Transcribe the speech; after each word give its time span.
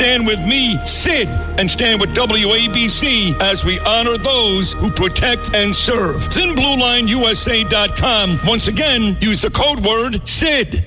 Stand 0.00 0.24
with 0.26 0.40
me, 0.40 0.82
Sid, 0.82 1.28
and 1.58 1.70
stand 1.70 2.00
with 2.00 2.14
WABC 2.14 3.38
as 3.42 3.66
we 3.66 3.78
honor 3.80 4.16
those 4.16 4.72
who 4.72 4.90
protect 4.90 5.54
and 5.54 5.76
serve. 5.76 6.22
ThinBlueLineUSA.com. 6.22 8.40
Once 8.46 8.66
again, 8.66 9.18
use 9.20 9.42
the 9.42 9.50
code 9.50 9.84
word 9.84 10.26
SID. 10.26 10.86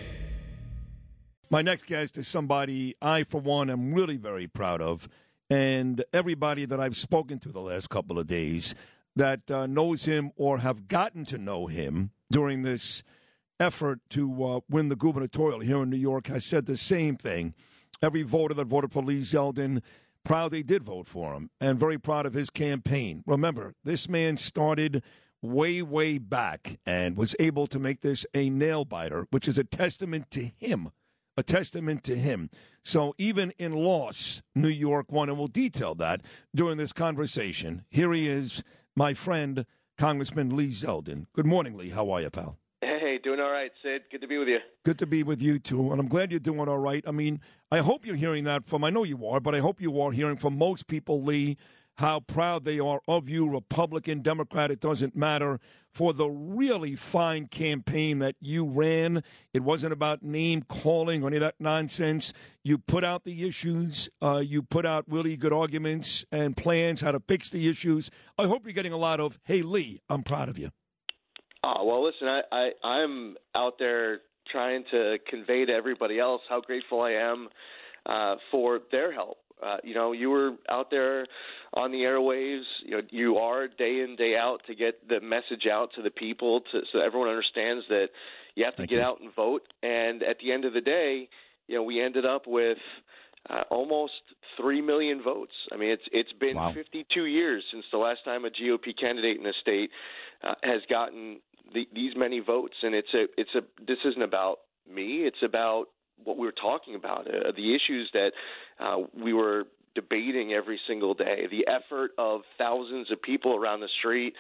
My 1.52 1.62
next 1.62 1.86
guest 1.86 2.18
is 2.18 2.28
somebody 2.28 2.96
I, 3.04 3.24
for 3.24 3.40
one, 3.40 3.70
am 3.70 3.94
really 3.94 4.18
very 4.18 4.48
proud 4.48 4.82
of. 4.82 5.08
And 5.48 6.04
everybody 6.12 6.66
that 6.66 6.80
I've 6.80 6.98
spoken 6.98 7.38
to 7.42 7.50
the 7.50 7.62
last 7.62 7.92
couple 7.92 8.18
of 8.18 8.26
days 8.26 8.74
that 9.16 9.52
uh, 9.52 9.68
knows 9.68 10.06
him 10.06 10.32
or 10.38 10.58
have 10.58 10.88
gotten 10.88 11.24
to 11.26 11.38
know 11.38 11.68
him 11.68 12.10
during 12.32 12.64
this 12.64 13.04
effort 13.60 14.00
to 14.10 14.44
uh, 14.44 14.62
win 14.72 14.90
the 14.90 14.96
gubernatorial 14.96 15.60
here 15.60 15.84
in 15.84 15.92
New 15.92 15.98
York 15.98 16.26
has 16.26 16.44
said 16.44 16.66
the 16.66 16.78
same 16.78 17.16
thing. 17.16 17.54
Every 18.04 18.22
voter 18.22 18.54
that 18.54 18.68
voted 18.68 18.92
for 18.92 19.02
Lee 19.02 19.22
Zeldin, 19.22 19.82
proud 20.24 20.52
they 20.52 20.62
did 20.62 20.84
vote 20.84 21.08
for 21.08 21.34
him 21.34 21.50
and 21.60 21.80
very 21.80 21.98
proud 21.98 22.26
of 22.26 22.34
his 22.34 22.50
campaign. 22.50 23.24
Remember, 23.26 23.74
this 23.84 24.10
man 24.10 24.38
started 24.38 25.02
way, 25.42 25.82
way 25.82 26.18
back 26.18 26.80
and 26.86 27.18
was 27.18 27.36
able 27.40 27.66
to 27.68 27.80
make 27.80 28.02
this 28.02 28.26
a 28.34 28.50
nail 28.50 28.84
biter, 28.86 29.26
which 29.32 29.48
is 29.48 29.58
a 29.58 29.64
testament 29.64 30.30
to 30.32 30.52
him 30.58 30.92
a 31.38 31.44
testament 31.44 32.04
to 32.04 32.16
him. 32.16 32.50
So 32.84 33.14
even 33.18 33.52
in 33.58 33.74
loss, 33.74 34.42
New 34.56 34.68
York 34.70 35.12
won, 35.12 35.30
and 35.30 35.38
we'll 35.38 35.48
detail 35.48 35.96
that 35.96 36.22
during 36.54 36.78
this 36.78 36.94
conversation. 36.94 37.86
Here 37.90 38.14
he 38.14 38.28
is, 38.28 38.64
my 38.96 39.14
friend, 39.14 39.66
Congressman 39.98 40.56
Lee 40.56 40.70
Zeldin. 40.70 41.26
Good 41.34 41.46
morning, 41.46 41.76
Lee. 41.76 41.90
How 41.90 42.10
are 42.12 42.22
you, 42.22 42.30
pal? 42.30 42.60
Doing 43.24 43.40
all 43.40 43.52
right, 43.52 43.72
Sid. 43.82 44.02
Good 44.12 44.20
to 44.20 44.28
be 44.28 44.38
with 44.38 44.50
you. 44.50 44.60
Good 44.84 45.00
to 45.00 45.08
be 45.08 45.24
with 45.24 45.42
you 45.42 45.58
too, 45.58 45.92
and 45.92 46.00
I'm 46.02 46.10
glad 46.10 46.30
you're 46.30 46.42
doing 46.42 46.68
all 46.68 46.78
right. 46.78 47.02
I 47.08 47.12
mean, 47.12 47.40
I 47.72 47.78
hope 47.80 48.06
you're 48.06 48.18
hearing 48.18 48.44
that 48.44 48.68
from. 48.68 48.84
I 48.84 48.90
know 48.90 49.06
you 49.06 49.26
are, 49.26 49.40
but 49.40 49.56
I 49.56 49.60
hope 49.60 49.80
you 49.80 50.02
are 50.02 50.12
hearing 50.12 50.36
from 50.36 50.58
most 50.58 50.88
people, 50.88 51.24
Lee, 51.24 51.56
how 51.98 52.20
proud 52.20 52.66
they 52.66 52.80
are 52.80 53.00
of 53.08 53.30
you, 53.30 53.50
Republican, 53.50 54.22
Democrat, 54.22 54.72
it 54.72 54.82
doesn't 54.82 55.16
matter, 55.16 55.62
for 55.94 56.12
the 56.12 56.28
really 56.28 56.98
fine 56.98 57.48
campaign 57.48 58.20
that 58.20 58.36
you 58.42 58.66
ran. 58.66 59.24
It 59.54 59.64
wasn't 59.64 59.94
about 59.94 60.22
name 60.22 60.64
calling 60.64 61.24
or 61.24 61.28
any 61.28 61.38
of 61.38 61.42
that 61.44 61.56
nonsense. 61.60 62.34
You 62.62 62.78
put 62.78 63.06
out 63.06 63.24
the 63.24 63.48
issues, 63.48 64.10
uh, 64.22 64.44
you 64.46 64.64
put 64.64 64.86
out 64.86 65.06
really 65.08 65.38
good 65.38 65.54
arguments 65.54 66.26
and 66.30 66.58
plans 66.58 67.00
how 67.00 67.14
to 67.14 67.22
fix 67.22 67.52
the 67.52 67.70
issues. 67.70 68.10
I 68.38 68.48
hope 68.48 68.66
you're 68.66 68.74
getting 68.74 68.92
a 68.92 68.98
lot 68.98 69.22
of, 69.22 69.40
hey, 69.46 69.62
Lee, 69.62 70.02
I'm 70.10 70.24
proud 70.24 70.50
of 70.50 70.58
you. 70.58 70.72
Oh, 71.64 71.86
well, 71.86 72.04
listen, 72.06 72.28
I, 72.28 72.42
I, 72.52 72.88
I'm 72.88 73.36
out 73.56 73.76
there 73.80 74.20
trying 74.52 74.84
to 74.92 75.18
convey 75.30 75.66
to 75.66 75.72
everybody 75.72 76.20
else 76.20 76.42
how 76.50 76.62
grateful 76.62 77.02
I 77.02 77.12
am 77.12 77.48
uh, 78.06 78.36
for 78.52 78.80
their 78.92 79.14
help 79.14 79.38
uh, 79.64 79.78
you 79.84 79.94
know, 79.94 80.12
you 80.12 80.30
were 80.30 80.52
out 80.70 80.92
there 80.92 81.26
on 81.74 81.92
the 81.92 82.00
airwaves. 82.00 82.64
You 82.84 82.98
know, 82.98 83.02
you 83.10 83.38
are 83.38 83.68
day 83.68 84.02
in 84.02 84.16
day 84.18 84.36
out 84.36 84.62
to 84.68 84.76
get 84.76 85.08
the 85.08 85.22
message 85.22 85.68
out 85.72 85.90
to 85.96 86.02
the 86.02 86.10
people, 86.10 86.62
to, 86.72 86.82
so 86.92 87.00
everyone 87.00 87.30
understands 87.30 87.86
that 87.90 88.08
you 88.56 88.66
have 88.66 88.74
to 88.74 88.80
Thank 88.80 88.90
get 88.92 88.98
you. 88.98 89.04
out 89.04 89.22
and 89.22 89.34
vote. 89.34 89.62
And 89.82 90.22
at 90.24 90.38
the 90.40 90.52
end 90.52 90.66
of 90.66 90.74
the 90.74 90.82
day, 90.82 91.30
you 91.68 91.76
know, 91.76 91.84
we 91.84 92.02
ended 92.02 92.26
up 92.26 92.46
with 92.46 92.78
uh, 93.50 93.64
almost 93.70 94.14
three 94.58 94.82
million 94.82 95.24
votes. 95.24 95.54
I 95.72 95.78
mean, 95.78 95.92
it's 95.92 96.04
it's 96.12 96.34
been 96.34 96.58
Wow. 96.58 96.74
52 96.74 97.26
years 97.26 97.64
since 97.72 97.86
the 97.92 97.98
last 97.98 98.26
time 98.26 98.46
a 98.46 98.50
GOP 98.50 98.98
candidate 99.00 99.38
in 99.38 99.44
the 99.44 99.54
state 99.62 99.92
uh, 100.44 100.56
has 100.64 100.82
gotten 100.90 101.40
the, 101.74 101.88
these 101.94 102.14
many 102.16 102.40
votes, 102.40 102.76
and 102.84 102.96
it's 102.96 103.14
a 103.14 103.26
it's 103.38 103.54
a 103.56 103.62
this 103.86 103.98
isn't 104.06 104.22
about 104.22 104.60
me. 104.92 105.24
It's 105.26 105.44
about 105.44 105.86
what 106.24 106.38
we 106.38 106.46
were 106.46 106.54
talking 106.54 106.96
about, 106.96 107.28
uh, 107.28 107.52
the 107.56 107.76
issues 107.76 108.10
that 108.14 108.32
uh, 108.80 108.98
we 109.14 109.34
were 109.34 109.66
debating 109.96 110.54
every 110.54 110.80
single 110.88 111.14
day, 111.14 111.48
the 111.52 111.68
effort 111.68 112.12
of 112.18 112.42
thousands 112.58 113.12
of 113.12 113.22
people 113.22 113.56
around 113.56 113.82
the 113.82 113.90
street 114.00 114.34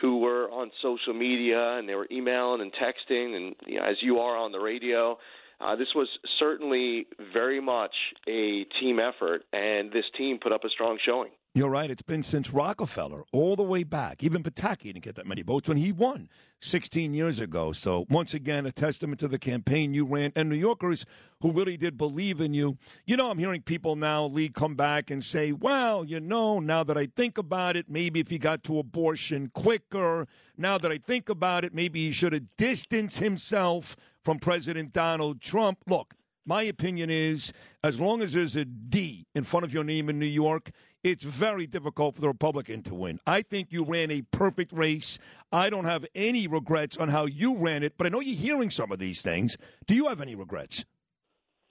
who 0.00 0.18
were 0.18 0.50
on 0.50 0.70
social 0.82 1.14
media 1.14 1.76
and 1.78 1.88
they 1.88 1.94
were 1.94 2.08
emailing 2.10 2.60
and 2.60 2.72
texting, 2.72 3.36
and 3.36 3.54
you 3.66 3.78
know, 3.78 3.84
as 3.84 3.96
you 4.02 4.18
are 4.18 4.36
on 4.36 4.52
the 4.52 4.60
radio. 4.60 5.18
Uh, 5.58 5.74
this 5.74 5.88
was 5.94 6.06
certainly 6.38 7.06
very 7.32 7.62
much 7.62 7.94
a 8.28 8.66
team 8.78 8.98
effort, 8.98 9.42
and 9.54 9.90
this 9.90 10.04
team 10.18 10.38
put 10.38 10.52
up 10.52 10.64
a 10.64 10.68
strong 10.68 10.98
showing. 11.02 11.30
You're 11.56 11.70
right. 11.70 11.90
It's 11.90 12.02
been 12.02 12.22
since 12.22 12.52
Rockefeller, 12.52 13.22
all 13.32 13.56
the 13.56 13.62
way 13.62 13.82
back. 13.82 14.22
Even 14.22 14.42
Pataki 14.42 14.92
didn't 14.92 15.04
get 15.04 15.14
that 15.14 15.26
many 15.26 15.40
votes 15.40 15.68
when 15.68 15.78
he 15.78 15.90
won 15.90 16.28
16 16.60 17.14
years 17.14 17.40
ago. 17.40 17.72
So, 17.72 18.04
once 18.10 18.34
again, 18.34 18.66
a 18.66 18.72
testament 18.72 19.20
to 19.20 19.28
the 19.28 19.38
campaign 19.38 19.94
you 19.94 20.04
ran 20.04 20.32
and 20.36 20.50
New 20.50 20.56
Yorkers 20.56 21.06
who 21.40 21.50
really 21.50 21.78
did 21.78 21.96
believe 21.96 22.42
in 22.42 22.52
you. 22.52 22.76
You 23.06 23.16
know, 23.16 23.30
I'm 23.30 23.38
hearing 23.38 23.62
people 23.62 23.96
now, 23.96 24.26
Lee, 24.26 24.50
come 24.50 24.74
back 24.74 25.10
and 25.10 25.24
say, 25.24 25.50
well, 25.50 26.04
you 26.04 26.20
know, 26.20 26.60
now 26.60 26.84
that 26.84 26.98
I 26.98 27.06
think 27.06 27.38
about 27.38 27.74
it, 27.74 27.86
maybe 27.88 28.20
if 28.20 28.28
he 28.28 28.36
got 28.36 28.62
to 28.64 28.78
abortion 28.78 29.50
quicker, 29.54 30.26
now 30.58 30.76
that 30.76 30.92
I 30.92 30.98
think 30.98 31.30
about 31.30 31.64
it, 31.64 31.72
maybe 31.72 32.04
he 32.04 32.12
should 32.12 32.34
have 32.34 32.54
distanced 32.58 33.20
himself 33.20 33.96
from 34.22 34.38
President 34.40 34.92
Donald 34.92 35.40
Trump. 35.40 35.78
Look, 35.86 36.16
my 36.46 36.62
opinion 36.62 37.10
is 37.10 37.52
as 37.82 37.98
long 37.98 38.22
as 38.22 38.32
there's 38.32 38.56
a 38.56 38.64
D 38.64 39.26
in 39.34 39.42
front 39.42 39.64
of 39.64 39.74
your 39.74 39.84
name 39.84 40.08
in 40.08 40.18
New 40.18 40.26
York, 40.26 40.70
it's 41.06 41.22
very 41.22 41.68
difficult 41.68 42.16
for 42.16 42.20
the 42.20 42.26
Republican 42.26 42.82
to 42.82 42.94
win. 42.94 43.20
I 43.26 43.42
think 43.42 43.68
you 43.70 43.84
ran 43.84 44.10
a 44.10 44.22
perfect 44.22 44.72
race. 44.72 45.20
I 45.52 45.70
don't 45.70 45.84
have 45.84 46.04
any 46.16 46.48
regrets 46.48 46.96
on 46.96 47.08
how 47.08 47.26
you 47.26 47.56
ran 47.56 47.84
it, 47.84 47.96
but 47.96 48.08
I 48.08 48.10
know 48.10 48.18
you're 48.18 48.36
hearing 48.36 48.70
some 48.70 48.90
of 48.90 48.98
these 48.98 49.22
things. 49.22 49.56
Do 49.86 49.94
you 49.94 50.08
have 50.08 50.20
any 50.20 50.34
regrets? 50.34 50.84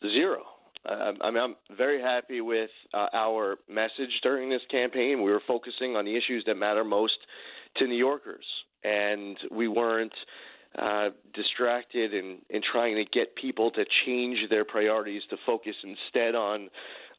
Zero. 0.01 0.43
I 0.85 1.31
mean, 1.31 1.43
I'm 1.43 1.55
very 1.75 1.99
happy 1.99 2.41
with 2.41 2.69
uh, 2.93 3.07
our 3.11 3.57
message 3.67 4.11
during 4.23 4.49
this 4.49 4.61
campaign. 4.71 5.21
We 5.21 5.31
were 5.31 5.41
focusing 5.45 5.95
on 5.95 6.05
the 6.05 6.15
issues 6.15 6.43
that 6.45 6.55
matter 6.55 6.83
most 6.83 7.17
to 7.77 7.87
New 7.87 7.97
Yorkers, 7.97 8.45
and 8.83 9.35
we 9.51 9.67
weren't 9.67 10.13
uh, 10.77 11.09
distracted 11.33 12.13
in, 12.13 12.37
in 12.49 12.61
trying 12.71 12.95
to 12.95 13.03
get 13.03 13.35
people 13.35 13.71
to 13.71 13.83
change 14.05 14.37
their 14.49 14.63
priorities 14.63 15.23
to 15.31 15.37
focus 15.45 15.73
instead 15.83 16.35
on 16.35 16.69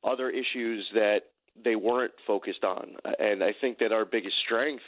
other 0.05 0.31
issues 0.31 0.87
that 0.95 1.23
they 1.65 1.77
weren't 1.77 2.13
focused 2.27 2.65
on. 2.65 2.97
And 3.19 3.43
I 3.43 3.55
think 3.61 3.79
that 3.79 3.93
our 3.93 4.05
biggest 4.05 4.37
strength 4.45 4.83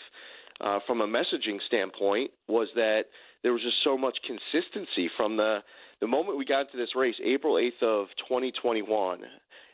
uh, 0.61 0.81
from 0.87 1.01
a 1.01 1.07
messaging 1.07 1.59
standpoint 1.67 2.31
was 2.49 2.69
that 2.75 3.05
there 3.43 3.53
was 3.53 3.63
just 3.63 3.77
so 3.85 3.97
much 3.97 4.19
consistency 4.27 5.11
from 5.17 5.37
the 5.37 5.59
the 6.01 6.07
moment 6.07 6.39
we 6.39 6.45
got 6.45 6.61
into 6.61 6.77
this 6.77 6.95
race, 6.95 7.17
April 7.25 7.55
8th 7.55 7.83
of 7.83 8.07
2021, 8.29 9.21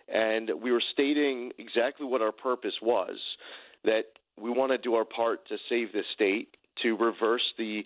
and 0.09 0.51
we 0.63 0.73
were 0.73 0.83
stating 0.95 1.53
exactly 1.59 2.07
what 2.07 2.23
our 2.23 2.33
purpose 2.33 2.73
was 2.81 3.17
that 3.85 4.05
we 4.41 4.49
want 4.49 4.73
to 4.73 4.79
do 4.79 4.95
our 4.95 5.05
part 5.05 5.47
to 5.49 5.57
save 5.69 5.93
this 5.93 6.07
state, 6.15 6.49
to 6.83 6.97
reverse 6.97 7.43
the 7.59 7.83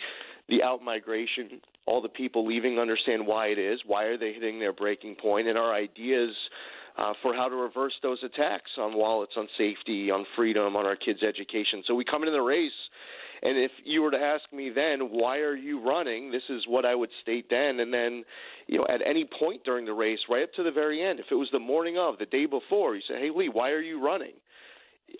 the 0.48 0.62
out 0.62 0.82
migration, 0.82 1.60
all 1.84 2.00
the 2.00 2.08
people 2.08 2.46
leaving 2.46 2.78
understand 2.78 3.26
why 3.26 3.48
it 3.48 3.58
is, 3.58 3.80
why 3.86 4.04
are 4.04 4.16
they 4.16 4.32
hitting 4.32 4.58
their 4.58 4.72
breaking 4.72 5.14
point, 5.14 5.46
and 5.46 5.58
our 5.58 5.74
ideas 5.74 6.30
uh, 6.98 7.12
for 7.22 7.32
how 7.34 7.48
to 7.48 7.54
reverse 7.54 7.94
those 8.02 8.18
attacks 8.24 8.70
on 8.76 8.96
wallets, 8.96 9.32
on 9.36 9.46
safety, 9.56 10.10
on 10.10 10.26
freedom, 10.36 10.74
on 10.76 10.84
our 10.84 10.96
kids' 10.96 11.20
education. 11.22 11.82
So 11.86 11.94
we 11.94 12.04
come 12.04 12.22
into 12.22 12.32
the 12.32 12.42
race, 12.42 12.72
and 13.42 13.56
if 13.56 13.70
you 13.84 14.02
were 14.02 14.10
to 14.10 14.18
ask 14.18 14.42
me 14.52 14.70
then, 14.74 15.00
why 15.10 15.38
are 15.38 15.54
you 15.54 15.80
running? 15.80 16.32
This 16.32 16.42
is 16.48 16.64
what 16.66 16.84
I 16.84 16.94
would 16.94 17.10
state 17.22 17.46
then, 17.50 17.78
and 17.78 17.94
then, 17.94 18.24
you 18.66 18.78
know, 18.78 18.86
at 18.88 19.00
any 19.06 19.28
point 19.38 19.62
during 19.64 19.86
the 19.86 19.92
race, 19.92 20.18
right 20.28 20.42
up 20.42 20.52
to 20.56 20.64
the 20.64 20.72
very 20.72 21.02
end, 21.02 21.20
if 21.20 21.26
it 21.30 21.36
was 21.36 21.48
the 21.52 21.60
morning 21.60 21.96
of, 21.96 22.18
the 22.18 22.26
day 22.26 22.46
before, 22.46 22.96
you 22.96 23.02
say, 23.08 23.14
hey 23.20 23.30
Lee, 23.34 23.48
why 23.48 23.70
are 23.70 23.80
you 23.80 24.04
running? 24.04 24.34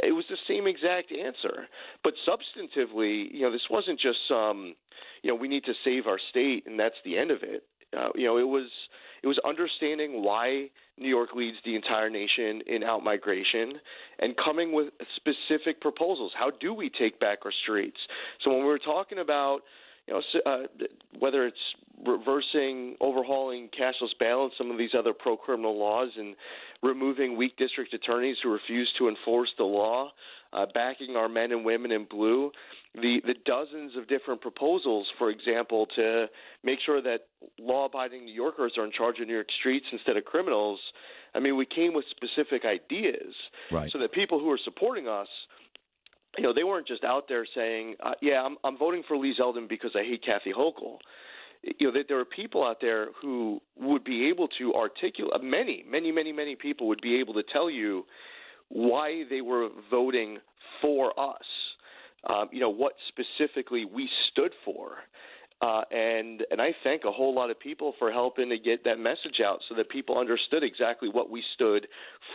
It 0.03 0.13
was 0.13 0.25
the 0.29 0.37
same 0.47 0.67
exact 0.67 1.13
answer, 1.13 1.67
but 2.05 2.13
substantively, 2.29 3.33
you 3.33 3.43
know, 3.43 3.53
this 3.53 3.71
wasn't 3.71 4.01
just 4.01 4.19
some, 4.29 4.75
you 5.23 5.31
know, 5.31 5.37
we 5.37 5.49
need 5.49 5.65
to 5.65 5.73
save 5.85 6.07
our 6.07 6.19
state 6.29 6.65
and 6.67 6.79
that's 6.79 6.99
the 7.05 7.17
end 7.17 7.31
of 7.31 7.39
it. 7.43 7.63
Uh, 7.97 8.09
you 8.15 8.27
know, 8.27 8.37
it 8.37 8.47
was 8.47 8.69
it 9.23 9.27
was 9.27 9.39
understanding 9.47 10.23
why 10.23 10.71
New 10.99 11.09
York 11.09 11.31
leads 11.35 11.57
the 11.65 11.77
entire 11.77 12.11
nation 12.11 12.63
in 12.67 12.83
out 12.83 13.05
migration 13.05 13.75
and 14.19 14.35
coming 14.37 14.73
with 14.73 14.89
specific 15.17 15.81
proposals. 15.81 16.33
How 16.39 16.51
do 16.51 16.75
we 16.75 16.91
take 16.91 17.21
back 17.21 17.39
our 17.45 17.53
streets? 17.63 17.99
So 18.45 18.51
when 18.51 18.61
we 18.61 18.67
were 18.67 18.79
talking 18.79 19.19
about 19.19 19.61
you 20.07 20.15
know, 20.15 20.23
uh, 20.47 20.87
whether 21.19 21.47
it's 21.47 21.57
reversing, 22.07 22.97
overhauling 23.01 23.69
cashless 23.79 24.17
bail 24.19 24.45
and 24.45 24.53
some 24.57 24.71
of 24.71 24.79
these 24.79 24.91
other 24.99 25.13
pro 25.13 25.37
criminal 25.37 25.79
laws, 25.79 26.11
and 26.17 26.35
removing 26.83 27.37
weak 27.37 27.57
district 27.59 27.93
attorneys 27.93 28.37
who 28.43 28.51
refuse 28.51 28.91
to 28.99 29.09
enforce 29.09 29.51
the 29.59 29.65
law, 29.65 30.11
uh, 30.53 30.67
backing 30.73 31.17
our 31.17 31.29
men 31.29 31.53
and 31.53 31.65
women 31.65 31.93
in 31.93 32.07
blue, 32.07 32.51
the 32.95 33.21
the 33.25 33.35
dozens 33.45 33.97
of 33.97 34.09
different 34.09 34.41
proposals, 34.41 35.07
for 35.19 35.31
example, 35.31 35.87
to 35.97 36.27
make 36.65 36.79
sure 36.85 37.03
that 37.03 37.27
law-abiding 37.59 38.25
New 38.25 38.35
Yorkers 38.35 38.73
are 38.79 38.85
in 38.85 38.93
charge 38.93 39.21
of 39.21 39.27
New 39.27 39.35
York 39.35 39.49
streets 39.59 39.87
instead 39.93 40.17
of 40.17 40.25
criminals. 40.25 40.81
I 41.35 41.41
mean, 41.41 41.57
we 41.57 41.67
came 41.67 41.93
with 41.95 42.07
specific 42.11 42.63
ideas 42.65 43.35
right. 43.71 43.91
so 43.93 43.99
that 43.99 44.13
people 44.13 44.41
who 44.41 44.51
are 44.51 44.59
supporting 44.65 45.07
us 45.07 45.29
you 46.37 46.45
know, 46.45 46.53
they 46.55 46.65
weren't 46.65 46.87
just 46.87 47.05
out 47.05 47.25
there 47.29 47.47
saying, 47.55 47.97
uh, 48.01 48.13
"Yeah, 48.21 48.43
I'm, 48.45 48.57
I'm 48.65 48.79
voting 48.79 49.03
for 49.09 49.17
Lee 49.17 49.35
Zeldin 49.39 49.69
because 49.69 49.91
I 49.95 50.05
hate 50.05 50.25
Kathy 50.25 50.53
Hochul." 50.53 50.99
You 51.63 51.89
know, 51.89 51.93
that 51.95 52.05
there 52.07 52.21
are 52.21 52.25
people 52.25 52.65
out 52.65 52.81
there 52.81 53.09
who 53.21 53.61
would 53.77 54.05
be 54.05 54.29
able 54.29 54.47
to 54.59 54.75
articulate. 54.75 55.43
Many, 55.43 55.85
many, 55.89 56.13
many, 56.13 56.33
many 56.33 56.55
people 56.55 56.87
would 56.89 57.01
be 57.01 57.19
able 57.19 57.35
to 57.35 57.43
tell 57.53 57.69
you 57.69 58.05
why 58.69 59.25
they 59.29 59.41
were 59.41 59.69
voting 59.91 60.39
for 60.81 61.19
us. 61.19 61.43
Um, 62.27 62.49
you 62.51 62.61
know, 62.61 62.71
what 62.71 62.95
specifically 63.09 63.85
we 63.85 64.09
stood 64.31 64.53
for. 64.65 64.97
Uh, 65.61 65.83
and 65.91 66.45
and 66.53 66.61
I 66.61 66.71
thank 66.85 67.03
a 67.05 67.11
whole 67.11 67.35
lot 67.35 67.51
of 67.51 67.59
people 67.59 67.95
for 67.99 68.13
helping 68.13 68.49
to 68.51 68.59
get 68.59 68.85
that 68.85 68.99
message 68.99 69.41
out 69.45 69.59
so 69.69 69.75
that 69.77 69.89
people 69.89 70.17
understood 70.17 70.63
exactly 70.63 71.09
what 71.09 71.31
we 71.31 71.43
stood 71.55 71.89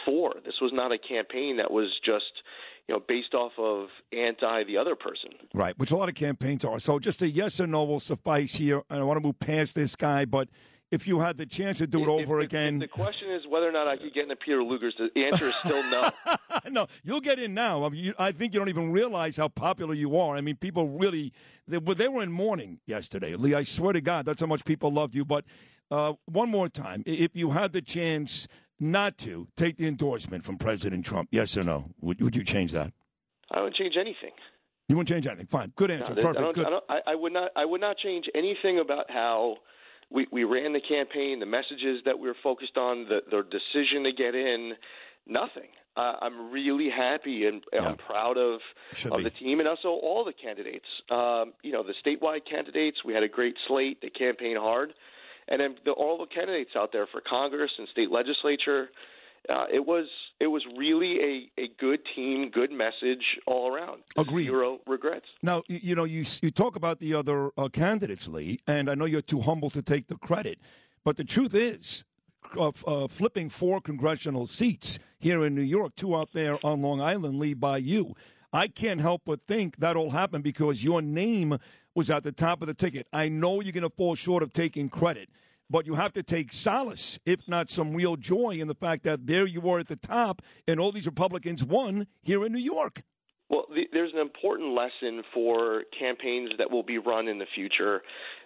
for. 0.05 0.33
This 0.45 0.55
was 0.61 0.71
not 0.73 0.91
a 0.91 0.97
campaign 0.97 1.57
that 1.57 1.71
was 1.71 1.87
just 2.05 2.43
you 2.87 2.95
know, 2.95 3.01
based 3.07 3.33
off 3.33 3.53
of 3.57 3.87
anti 4.11 4.63
the 4.65 4.77
other 4.77 4.95
person. 4.95 5.31
Right, 5.53 5.77
which 5.79 5.91
a 5.91 5.95
lot 5.95 6.09
of 6.09 6.15
campaigns 6.15 6.65
are. 6.65 6.79
So 6.79 6.99
just 6.99 7.21
a 7.21 7.29
yes 7.29 7.59
or 7.59 7.67
no 7.67 7.83
will 7.85 7.99
suffice 7.99 8.55
here. 8.55 8.83
And 8.89 8.99
I 8.99 9.03
want 9.03 9.21
to 9.21 9.25
move 9.25 9.39
past 9.39 9.75
this 9.75 9.95
guy, 9.95 10.25
but 10.25 10.49
if 10.93 11.07
you 11.07 11.19
had 11.19 11.37
the 11.37 11.45
chance 11.47 11.79
to 11.79 11.87
do 11.87 12.01
it 12.01 12.03
if, 12.03 12.09
over 12.09 12.39
if, 12.39 12.45
again. 12.45 12.75
If 12.75 12.81
the 12.81 12.87
question 12.87 13.31
is 13.31 13.47
whether 13.49 13.67
or 13.67 13.71
not 13.71 13.87
I 13.87 13.97
could 13.97 14.13
get 14.13 14.23
into 14.23 14.35
Peter 14.35 14.63
Luger's. 14.63 14.93
The 14.97 15.25
answer 15.25 15.49
is 15.49 15.55
still 15.55 15.81
no. 15.89 16.09
no, 16.69 16.87
you'll 17.03 17.19
get 17.19 17.39
in 17.39 17.55
now. 17.55 17.83
I, 17.83 17.89
mean, 17.89 18.03
you, 18.03 18.13
I, 18.19 18.31
think 18.31 18.53
you 18.53 18.59
don't 18.59 18.69
even 18.69 18.91
realize 18.91 19.35
how 19.35 19.47
popular 19.47 19.95
you 19.95 20.15
are. 20.17 20.35
I 20.35 20.41
mean, 20.41 20.55
people 20.55 20.87
really 20.87 21.33
they, 21.67 21.79
they 21.79 22.07
were 22.07 22.21
in 22.21 22.31
mourning 22.31 22.79
yesterday. 22.85 23.35
Lee, 23.35 23.55
I 23.55 23.63
swear 23.63 23.93
to 23.93 24.01
God, 24.01 24.27
that's 24.27 24.39
how 24.39 24.45
much 24.45 24.65
people 24.65 24.91
loved 24.91 25.15
you. 25.15 25.25
But 25.25 25.45
uh, 25.89 26.13
one 26.25 26.49
more 26.49 26.69
time, 26.69 27.01
if 27.07 27.35
you 27.35 27.51
had 27.51 27.73
the 27.73 27.81
chance 27.81 28.47
not 28.79 29.17
to 29.19 29.47
take 29.57 29.77
the 29.77 29.87
endorsement 29.87 30.45
from 30.45 30.57
President 30.57 31.05
Trump, 31.05 31.29
yes 31.31 31.57
or 31.57 31.63
no, 31.63 31.89
would, 32.01 32.21
would 32.21 32.35
you 32.35 32.43
change 32.43 32.71
that? 32.73 32.93
I 33.51 33.61
wouldn't 33.61 33.77
change 33.77 33.95
anything. 33.99 34.31
You 34.89 34.97
wouldn't 34.97 35.09
change 35.09 35.25
anything. 35.25 35.47
Fine, 35.47 35.73
good 35.75 35.89
answer. 35.89 36.13
No, 36.13 36.21
Perfect. 36.21 36.45
I, 36.45 36.51
good. 36.51 36.67
I, 36.87 36.99
I, 37.07 37.15
would 37.15 37.33
not. 37.33 37.51
I 37.55 37.65
would 37.65 37.81
not 37.81 37.97
change 37.97 38.25
anything 38.35 38.79
about 38.79 39.09
how 39.09 39.57
we, 40.13 40.27
we 40.31 40.43
ran 40.43 40.73
the 40.73 40.81
campaign, 40.81 41.39
the 41.39 41.45
messages 41.45 42.01
that 42.05 42.19
we 42.19 42.27
were 42.27 42.35
focused 42.41 42.77
on, 42.77 43.05
the, 43.09 43.21
the 43.29 43.43
decision 43.43 44.03
to 44.03 44.11
get 44.11 44.35
in. 44.35 44.73
Nothing. 45.25 45.69
Uh, 45.95 46.13
I'm 46.21 46.51
really 46.51 46.89
happy 46.89 47.45
and 47.45 47.63
yeah. 47.71 47.87
I'm 47.87 47.97
proud 47.97 48.37
of 48.37 48.59
Should 48.93 49.11
of 49.11 49.17
be. 49.19 49.23
the 49.25 49.29
team 49.29 49.59
and 49.59 49.67
also 49.67 49.89
all 49.89 50.23
the 50.25 50.33
candidates. 50.33 50.85
Um, 51.09 51.53
you 51.63 51.71
know, 51.71 51.83
the 51.83 51.93
statewide 52.05 52.41
candidates. 52.49 52.97
We 53.05 53.13
had 53.13 53.23
a 53.23 53.27
great 53.27 53.55
slate. 53.67 53.99
They 54.01 54.09
campaigned 54.09 54.57
hard, 54.57 54.93
and 55.47 55.61
then 55.61 55.75
the, 55.85 55.91
all 55.91 56.17
the 56.17 56.25
candidates 56.25 56.71
out 56.75 56.91
there 56.91 57.07
for 57.07 57.21
Congress 57.21 57.71
and 57.77 57.87
state 57.89 58.11
legislature 58.11 58.89
uh, 59.49 59.65
it 59.71 59.85
was 59.85 60.05
it 60.43 60.47
was 60.47 60.63
really 60.77 61.19
a, 61.57 61.61
a 61.61 61.67
good 61.79 62.01
team, 62.13 62.51
good 62.51 62.69
message 62.69 63.23
all 63.47 63.73
around. 63.73 64.03
Agreed. 64.17 64.47
Zero 64.47 64.79
regrets. 64.85 65.25
Now 65.41 65.63
you 65.67 65.95
know 65.95 66.03
you 66.03 66.25
you 66.41 66.51
talk 66.51 66.75
about 66.75 66.99
the 66.99 67.13
other 67.13 67.51
uh, 67.57 67.69
candidates, 67.69 68.27
Lee, 68.27 68.59
and 68.67 68.89
I 68.89 68.95
know 68.95 69.05
you're 69.05 69.21
too 69.21 69.39
humble 69.39 69.69
to 69.69 69.81
take 69.81 70.07
the 70.07 70.17
credit, 70.17 70.59
but 71.05 71.15
the 71.15 71.23
truth 71.23 71.55
is, 71.55 72.03
uh, 72.57 72.71
uh, 72.85 73.07
flipping 73.07 73.49
four 73.49 73.79
congressional 73.79 74.45
seats 74.45 74.99
here 75.17 75.45
in 75.45 75.55
New 75.55 75.61
York, 75.61 75.95
two 75.95 76.13
out 76.13 76.33
there 76.33 76.57
on 76.65 76.81
Long 76.81 76.99
Island, 76.99 77.39
Lee, 77.39 77.53
by 77.53 77.77
you. 77.77 78.13
I 78.51 78.67
can't 78.67 78.99
help 78.99 79.21
but 79.25 79.47
think 79.47 79.77
that 79.77 79.95
all 79.95 80.11
happened 80.11 80.43
because 80.43 80.83
your 80.83 81.01
name 81.01 81.57
was 81.95 82.09
at 82.09 82.23
the 82.23 82.33
top 82.33 82.61
of 82.61 82.67
the 82.67 82.73
ticket. 82.73 83.07
I 83.13 83.29
know 83.29 83.61
you're 83.61 83.71
going 83.71 83.83
to 83.83 83.89
fall 83.89 84.15
short 84.15 84.43
of 84.43 84.51
taking 84.51 84.89
credit 84.89 85.29
but 85.69 85.85
you 85.85 85.95
have 85.95 86.13
to 86.13 86.23
take 86.23 86.51
solace, 86.51 87.19
if 87.25 87.47
not 87.47 87.69
some 87.69 87.93
real 87.93 88.15
joy, 88.15 88.51
in 88.59 88.67
the 88.67 88.75
fact 88.75 89.03
that 89.03 89.27
there 89.27 89.45
you 89.45 89.69
are 89.69 89.79
at 89.79 89.87
the 89.87 89.95
top, 89.95 90.41
and 90.67 90.79
all 90.79 90.91
these 90.91 91.05
Republicans 91.05 91.63
won 91.63 92.07
here 92.21 92.45
in 92.45 92.51
New 92.51 92.59
York. 92.59 93.01
Well, 93.49 93.65
the, 93.69 93.83
there's 93.91 94.13
an 94.13 94.19
important 94.19 94.73
lesson 94.73 95.23
for 95.33 95.83
campaigns 95.97 96.51
that 96.57 96.71
will 96.71 96.83
be 96.83 96.97
run 96.97 97.27
in 97.27 97.39
the 97.39 97.45
future 97.53 98.01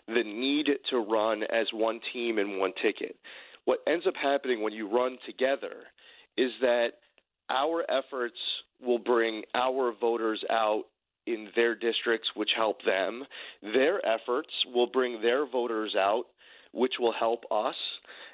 the 0.07 0.23
need 0.23 0.67
to 0.89 0.97
run 0.97 1.43
as 1.43 1.67
one 1.73 1.99
team 2.13 2.37
and 2.37 2.59
one 2.59 2.71
ticket. 2.81 3.17
What 3.65 3.79
ends 3.87 4.05
up 4.07 4.13
happening 4.21 4.61
when 4.61 4.73
you 4.73 4.89
run 4.89 5.17
together 5.25 5.73
is 6.37 6.51
that 6.61 6.91
our 7.49 7.83
efforts 7.89 8.37
will 8.81 8.99
bring 8.99 9.43
our 9.53 9.93
voters 9.99 10.43
out 10.49 10.83
in 11.25 11.49
their 11.55 11.75
districts, 11.75 12.29
which 12.35 12.51
help 12.55 12.77
them. 12.85 13.23
Their 13.61 13.99
efforts 14.05 14.49
will 14.73 14.87
bring 14.87 15.21
their 15.21 15.45
voters 15.45 15.95
out 15.97 16.23
which 16.73 16.93
will 16.99 17.13
help 17.13 17.43
us. 17.51 17.75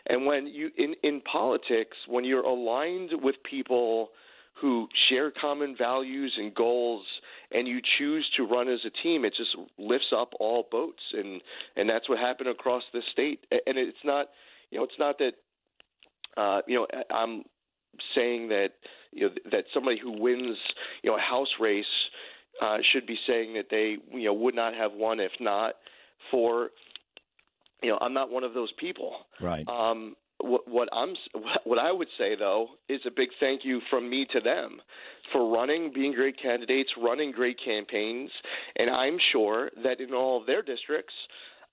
And 0.07 0.25
when 0.25 0.47
you 0.47 0.69
in 0.77 0.95
in 1.03 1.21
politics, 1.21 1.97
when 2.07 2.25
you're 2.25 2.43
aligned 2.43 3.11
with 3.21 3.35
people 3.49 4.09
who 4.61 4.87
share 5.09 5.31
common 5.31 5.75
values 5.77 6.33
and 6.37 6.53
goals 6.53 7.05
and 7.51 7.67
you 7.67 7.79
choose 7.97 8.27
to 8.37 8.43
run 8.43 8.69
as 8.69 8.79
a 8.85 9.03
team 9.03 9.25
it 9.25 9.33
just 9.35 9.55
lifts 9.77 10.13
up 10.15 10.31
all 10.39 10.67
boats 10.71 11.01
and 11.13 11.41
and 11.75 11.89
that's 11.89 12.07
what 12.07 12.19
happened 12.19 12.49
across 12.49 12.83
the 12.93 13.01
state 13.11 13.39
and 13.51 13.77
it's 13.77 13.97
not 14.03 14.27
you 14.69 14.77
know 14.77 14.83
it's 14.83 14.99
not 14.99 15.17
that 15.17 15.33
uh 16.37 16.61
you 16.67 16.75
know 16.75 16.87
I'm 17.09 17.43
saying 18.15 18.49
that 18.49 18.69
you 19.11 19.27
know 19.27 19.33
that 19.51 19.65
somebody 19.73 19.97
who 19.99 20.11
wins 20.21 20.57
you 21.01 21.09
know 21.09 21.17
a 21.17 21.21
house 21.21 21.53
race 21.59 21.85
uh 22.61 22.77
should 22.91 23.07
be 23.07 23.17
saying 23.27 23.55
that 23.55 23.65
they 23.69 23.97
you 24.11 24.25
know 24.25 24.33
would 24.33 24.55
not 24.55 24.73
have 24.73 24.93
won 24.93 25.19
if 25.19 25.31
not 25.39 25.73
for 26.31 26.69
you 27.83 27.89
know, 27.89 27.97
I'm 28.01 28.13
not 28.13 28.31
one 28.31 28.43
of 28.43 28.53
those 28.53 28.71
people. 28.79 29.13
Right. 29.39 29.67
Um, 29.67 30.15
what, 30.39 30.67
what 30.67 30.89
I'm 30.93 31.13
what 31.63 31.79
I 31.79 31.91
would 31.91 32.09
say 32.17 32.35
though 32.37 32.67
is 32.89 33.01
a 33.05 33.11
big 33.11 33.29
thank 33.39 33.61
you 33.63 33.81
from 33.89 34.09
me 34.09 34.25
to 34.33 34.39
them 34.39 34.79
for 35.31 35.51
running, 35.51 35.91
being 35.93 36.13
great 36.13 36.41
candidates, 36.41 36.89
running 37.01 37.31
great 37.31 37.57
campaigns, 37.63 38.29
and 38.75 38.89
I'm 38.89 39.17
sure 39.31 39.69
that 39.83 39.99
in 39.99 40.13
all 40.13 40.41
of 40.41 40.47
their 40.47 40.61
districts, 40.61 41.13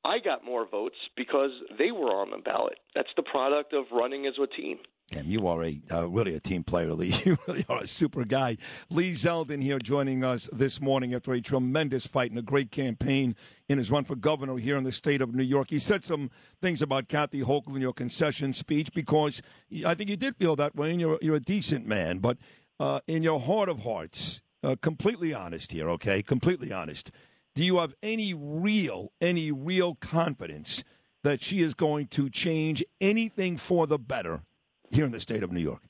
I 0.05 0.19
got 0.19 0.45
more 0.45 0.67
votes 0.69 0.97
because 1.17 1.51
they 1.79 1.91
were 1.91 2.09
on 2.09 2.31
the 2.31 2.39
ballot. 2.39 2.79
That's 2.95 3.11
the 3.17 3.23
product 3.23 3.73
of 3.75 3.85
running 3.93 4.27
as 4.27 4.35
a 4.43 4.47
team. 4.47 4.79
Damn, 5.11 5.29
you 5.29 5.49
are 5.49 5.65
a 5.65 5.81
uh, 5.91 6.09
really 6.09 6.37
a 6.37 6.41
team 6.41 6.63
player, 6.63 6.93
Lee. 6.95 7.13
You 7.25 7.37
really 7.49 7.65
are 7.69 7.81
a 7.81 7.87
super 7.87 8.25
guy. 8.25 8.57
Lee 8.91 9.11
Zeldin 9.11 9.61
here 9.61 9.81
joining 9.81 10.23
us 10.23 10.49
this 10.53 10.81
morning 10.81 11.15
after 11.15 11.33
a 11.33 11.41
tremendous 11.41 12.07
fight 12.07 12.31
and 12.31 12.39
a 12.39 12.43
great 12.43 12.71
campaign 12.71 13.35
in 13.69 13.79
his 13.79 13.91
run 13.91 14.05
for 14.05 14.15
governor 14.15 14.57
here 14.57 14.77
in 14.77 14.85
the 14.85 14.93
state 14.93 15.21
of 15.21 15.35
New 15.35 15.43
York. 15.43 15.71
He 15.71 15.81
said 15.81 16.05
some 16.05 16.31
things 16.63 16.81
about 16.81 17.09
Kathy 17.09 17.43
Hochul 17.43 17.75
in 17.75 17.83
your 17.83 17.93
concession 17.93 18.53
speech 18.53 18.93
because 18.95 19.43
I 19.85 19.95
think 19.95 20.11
you 20.11 20.17
did 20.17 20.37
feel 20.37 20.55
that 20.57 20.77
way, 20.77 20.93
and 20.93 21.01
you're, 21.01 21.19
you're 21.21 21.37
a 21.37 21.41
decent 21.41 21.87
man. 21.87 22.19
But 22.19 22.39
uh, 22.79 23.01
in 23.09 23.25
your 23.25 23.41
heart 23.41 23.69
of 23.69 23.81
hearts, 23.81 24.43
uh, 24.63 24.77
completely 24.81 25.35
honest 25.35 25.73
here, 25.73 25.91
okay? 25.91 26.23
Completely 26.23 26.73
honest. 26.73 27.11
Do 27.57 27.65
you 27.65 27.79
have 27.81 27.95
any 28.01 28.33
real, 28.33 29.11
any 29.21 29.51
real 29.51 29.97
confidence 29.97 30.85
that 31.25 31.43
she 31.43 31.61
is 31.63 31.75
going 31.75 32.07
to 32.09 32.31
change 32.31 32.85
anything 33.01 33.57
for 33.57 33.89
the 33.89 33.99
better 33.99 34.43
here 34.91 35.05
in 35.05 35.13
the 35.13 35.21
state 35.21 35.43
of 35.43 35.53
New 35.53 35.61
York? 35.61 35.83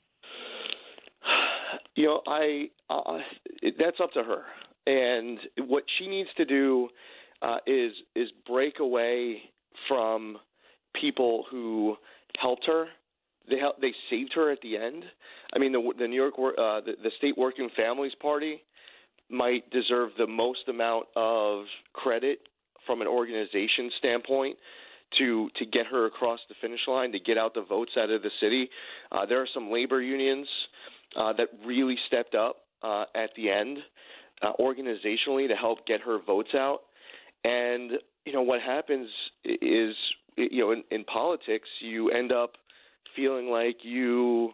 You 1.95 2.05
know, 2.05 2.21
I 2.27 2.69
uh, 2.89 3.17
that's 3.77 3.97
up 4.01 4.11
to 4.13 4.23
her, 4.23 4.43
and 4.87 5.37
what 5.67 5.83
she 5.97 6.07
needs 6.07 6.29
to 6.37 6.45
do 6.45 6.89
uh, 7.41 7.57
is 7.67 7.91
is 8.15 8.29
break 8.47 8.79
away 8.79 9.41
from 9.87 10.37
people 10.99 11.45
who 11.51 11.95
helped 12.39 12.65
her. 12.65 12.85
They 13.49 13.57
helped, 13.57 13.81
they 13.81 13.93
saved 14.09 14.31
her 14.35 14.51
at 14.51 14.59
the 14.61 14.77
end. 14.77 15.03
I 15.53 15.59
mean, 15.59 15.73
the 15.73 15.93
the 15.97 16.07
New 16.07 16.15
York 16.15 16.35
uh, 16.37 16.81
the, 16.81 16.93
the 17.03 17.11
State 17.17 17.37
Working 17.37 17.69
Families 17.75 18.13
Party 18.21 18.63
might 19.29 19.69
deserve 19.71 20.11
the 20.17 20.27
most 20.27 20.67
amount 20.67 21.05
of 21.15 21.65
credit 21.93 22.39
from 22.85 23.01
an 23.01 23.07
organization 23.07 23.91
standpoint 23.99 24.57
to 25.17 25.49
to 25.57 25.65
get 25.65 25.85
her 25.87 26.05
across 26.05 26.39
the 26.49 26.55
finish 26.61 26.81
line, 26.87 27.11
to 27.11 27.19
get 27.19 27.37
out 27.37 27.53
the 27.53 27.63
votes 27.63 27.91
out 27.97 28.09
of 28.09 28.21
the 28.21 28.31
city. 28.41 28.69
Uh, 29.11 29.25
there 29.25 29.41
are 29.41 29.47
some 29.53 29.71
labor 29.71 30.01
unions 30.01 30.47
uh, 31.15 31.33
that 31.33 31.47
really 31.65 31.97
stepped 32.07 32.35
up 32.35 32.57
uh, 32.83 33.05
at 33.15 33.31
the 33.35 33.49
end 33.49 33.79
uh, 34.41 34.53
organizationally 34.59 35.47
to 35.47 35.55
help 35.55 35.85
get 35.85 36.01
her 36.01 36.19
votes 36.25 36.51
out. 36.55 36.79
And 37.43 37.91
you 38.25 38.33
know 38.33 38.41
what 38.41 38.61
happens 38.61 39.09
is 39.43 39.95
you 40.35 40.59
know 40.59 40.71
in, 40.71 40.83
in 40.91 41.03
politics 41.03 41.67
you 41.81 42.11
end 42.11 42.31
up 42.31 42.53
feeling 43.15 43.47
like 43.49 43.77
you 43.83 44.51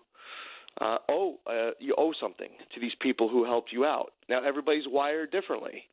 uh, 0.80 0.98
owe 1.10 1.36
uh, 1.48 1.72
you 1.80 1.94
owe 1.98 2.14
something 2.20 2.50
to 2.74 2.80
these 2.80 2.94
people 3.02 3.30
who 3.30 3.46
helped 3.46 3.72
you 3.72 3.86
out. 3.86 4.12
Now 4.30 4.44
everybody's 4.46 4.88
wired 4.88 5.32
differently, 5.32 5.84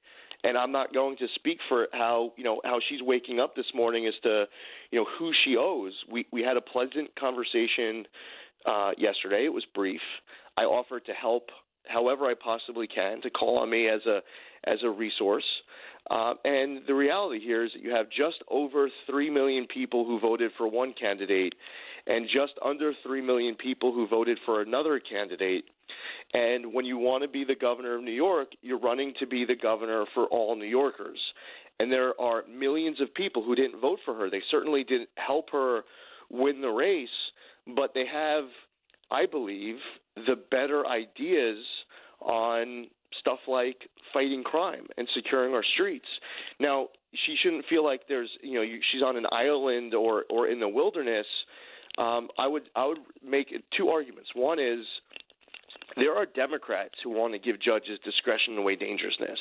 and 0.44 0.58
I'm 0.58 0.70
not 0.70 0.92
going 0.92 1.16
to 1.16 1.26
speak 1.34 1.58
for 1.68 1.88
how 1.92 2.32
you 2.36 2.44
know 2.44 2.60
how 2.64 2.78
she's 2.88 3.00
waking 3.02 3.40
up 3.40 3.56
this 3.56 3.66
morning 3.74 4.06
as 4.06 4.14
to 4.22 4.44
you 4.90 5.00
know 5.00 5.06
who 5.18 5.32
she 5.44 5.56
owes. 5.58 5.94
We 6.10 6.26
we 6.30 6.42
had 6.42 6.56
a 6.56 6.60
pleasant 6.60 7.16
conversation 7.18 8.04
uh, 8.66 8.90
yesterday. 8.96 9.44
It 9.46 9.52
was 9.52 9.64
brief. 9.74 10.02
I 10.56 10.62
offered 10.62 11.06
to 11.06 11.12
help 11.12 11.48
however 11.86 12.26
I 12.26 12.34
possibly 12.34 12.86
can 12.86 13.22
to 13.22 13.30
call 13.30 13.58
on 13.58 13.70
me 13.70 13.88
as 13.88 14.02
a 14.06 14.20
as 14.70 14.78
a 14.84 14.90
resource. 14.90 15.44
Uh, 16.10 16.34
and 16.44 16.82
the 16.86 16.94
reality 16.94 17.40
here 17.42 17.64
is 17.64 17.72
that 17.72 17.82
you 17.82 17.90
have 17.94 18.06
just 18.10 18.36
over 18.50 18.90
three 19.08 19.30
million 19.30 19.66
people 19.72 20.04
who 20.04 20.20
voted 20.20 20.50
for 20.58 20.68
one 20.68 20.92
candidate, 21.00 21.54
and 22.06 22.26
just 22.26 22.52
under 22.62 22.92
three 23.02 23.22
million 23.22 23.54
people 23.54 23.92
who 23.92 24.06
voted 24.06 24.38
for 24.44 24.60
another 24.60 25.00
candidate. 25.00 25.64
And 26.34 26.74
when 26.74 26.84
you 26.84 26.98
want 26.98 27.22
to 27.22 27.28
be 27.28 27.44
the 27.44 27.54
governor 27.54 27.96
of 27.96 28.02
New 28.02 28.12
York, 28.12 28.48
you're 28.60 28.80
running 28.80 29.14
to 29.20 29.26
be 29.26 29.44
the 29.44 29.54
governor 29.54 30.04
for 30.14 30.26
all 30.26 30.56
New 30.56 30.66
Yorkers. 30.66 31.18
And 31.78 31.90
there 31.90 32.20
are 32.20 32.42
millions 32.48 33.00
of 33.00 33.14
people 33.14 33.44
who 33.44 33.54
didn't 33.54 33.80
vote 33.80 34.00
for 34.04 34.14
her. 34.14 34.28
They 34.28 34.42
certainly 34.50 34.84
didn't 34.84 35.10
help 35.14 35.50
her 35.52 35.82
win 36.30 36.60
the 36.60 36.68
race, 36.68 37.08
but 37.76 37.92
they 37.94 38.04
have, 38.12 38.44
I 39.10 39.26
believe, 39.26 39.76
the 40.16 40.36
better 40.50 40.84
ideas 40.86 41.64
on 42.20 42.86
stuff 43.20 43.38
like 43.46 43.76
fighting 44.12 44.42
crime 44.42 44.86
and 44.96 45.08
securing 45.14 45.54
our 45.54 45.64
streets. 45.74 46.06
Now, 46.58 46.88
she 47.26 47.36
shouldn't 47.40 47.64
feel 47.70 47.84
like 47.84 48.02
there's, 48.08 48.30
you 48.42 48.54
know, 48.54 48.64
she's 48.92 49.02
on 49.02 49.16
an 49.16 49.26
island 49.30 49.94
or 49.94 50.24
or 50.28 50.48
in 50.48 50.58
the 50.58 50.68
wilderness. 50.68 51.26
Um, 51.96 52.28
I 52.38 52.46
would 52.48 52.64
I 52.74 52.86
would 52.86 52.98
make 53.24 53.48
two 53.76 53.88
arguments. 53.88 54.30
One 54.34 54.58
is 54.58 54.84
there 55.96 56.14
are 56.14 56.26
Democrats 56.26 56.94
who 57.02 57.10
want 57.10 57.32
to 57.34 57.38
give 57.38 57.60
judges 57.60 57.98
discretion 58.04 58.56
to 58.56 58.62
weigh 58.62 58.76
dangerousness. 58.76 59.38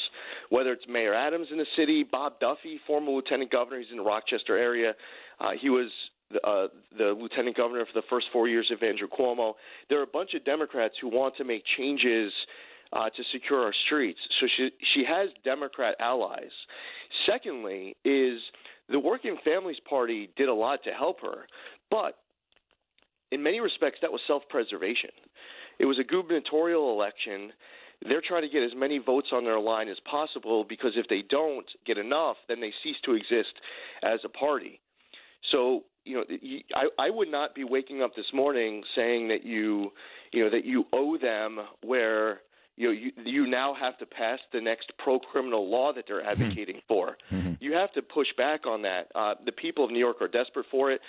Whether 0.50 0.74
it's 0.74 0.86
Mayor 0.88 1.14
Adams 1.14 1.48
in 1.52 1.58
the 1.58 1.66
city, 1.78 2.04
Bob 2.04 2.40
Duffy, 2.40 2.80
former 2.86 3.12
lieutenant 3.12 3.52
governor, 3.52 3.80
he's 3.80 3.92
in 3.92 3.98
the 3.98 4.04
Rochester 4.04 4.58
area. 4.58 4.94
Uh, 5.40 5.52
he 5.60 5.70
was 5.70 5.90
the, 6.32 6.42
uh, 6.48 6.68
the 6.98 7.16
lieutenant 7.20 7.58
governor 7.58 7.86
for 7.86 8.00
the 8.00 8.06
first 8.10 8.28
four 8.32 8.48
years 8.48 8.70
of 8.72 8.84
Andrew 8.84 9.08
Cuomo. 9.08 9.54
There 9.90 10.00
are 10.00 10.04
a 10.04 10.08
bunch 10.08 10.34
of 10.36 10.46
Democrats 10.46 10.96
who 11.02 11.08
want 11.08 11.36
to 11.38 11.44
make 11.44 11.64
changes 11.78 12.32
uh, 12.92 13.10
to 13.10 13.24
secure 13.32 13.64
our 13.64 13.74
streets. 13.86 14.20
So 14.40 14.48
she 14.56 14.70
she 14.94 15.04
has 15.08 15.30
Democrat 15.44 15.96
allies. 16.00 16.52
Secondly, 17.26 17.96
is 18.06 18.40
the 18.90 19.00
Working 19.00 19.38
Families 19.44 19.78
Party 19.90 20.30
did 20.36 20.50
a 20.50 20.54
lot 20.54 20.84
to 20.84 20.92
help 20.92 21.22
her, 21.22 21.48
but 21.90 22.18
in 23.32 23.42
many 23.42 23.60
respects 23.60 23.98
that 24.02 24.12
was 24.12 24.22
self-preservation. 24.28 25.10
It 25.84 25.86
was 25.86 26.00
a 26.00 26.04
gubernatorial 26.06 26.94
election. 26.94 27.52
They're 28.08 28.24
trying 28.26 28.44
to 28.44 28.48
get 28.48 28.64
as 28.64 28.72
many 28.74 29.00
votes 29.00 29.28
on 29.34 29.44
their 29.44 29.60
line 29.60 29.90
as 29.90 29.98
possible 30.10 30.64
because 30.64 30.92
if 30.96 31.10
they 31.10 31.26
don't 31.30 31.66
get 31.86 31.98
enough, 31.98 32.38
then 32.48 32.62
they 32.62 32.72
cease 32.82 32.96
to 33.04 33.16
exist 33.16 33.52
as 34.02 34.22
a 34.24 34.30
party. 34.30 34.80
So 35.52 35.84
you 36.06 36.16
know, 36.16 36.24
I, 36.74 37.08
I 37.08 37.10
would 37.10 37.30
not 37.30 37.54
be 37.54 37.66
waking 37.66 38.02
up 38.02 38.16
this 38.16 38.32
morning 38.34 38.84
saying 38.96 39.28
that 39.28 39.44
you, 39.44 39.92
you 40.32 40.46
know, 40.46 40.52
that 40.52 40.64
you 40.64 40.86
owe 40.94 41.18
them 41.18 41.60
where 41.82 42.40
you 42.78 42.88
know, 42.88 42.94
you, 42.94 43.12
you 43.26 43.48
now 43.48 43.76
have 43.80 43.98
to 43.98 44.06
pass 44.06 44.40
the 44.54 44.62
next 44.62 44.94
pro 44.98 45.20
criminal 45.20 45.70
law 45.70 45.92
that 45.94 46.06
they're 46.08 46.24
hmm. 46.24 46.30
advocating 46.30 46.80
for. 46.88 47.18
Mm-hmm. 47.30 47.54
You 47.60 47.74
have 47.74 47.92
to 47.94 48.02
push 48.02 48.28
back 48.38 48.66
on 48.66 48.84
that. 48.84 49.12
Uh, 49.14 49.34
the 49.46 49.52
people 49.52 49.84
of 49.84 49.92
New 49.92 50.00
York 50.00 50.22
are 50.22 50.30
desperate 50.30 50.66
for 50.72 50.92
it. 50.92 51.02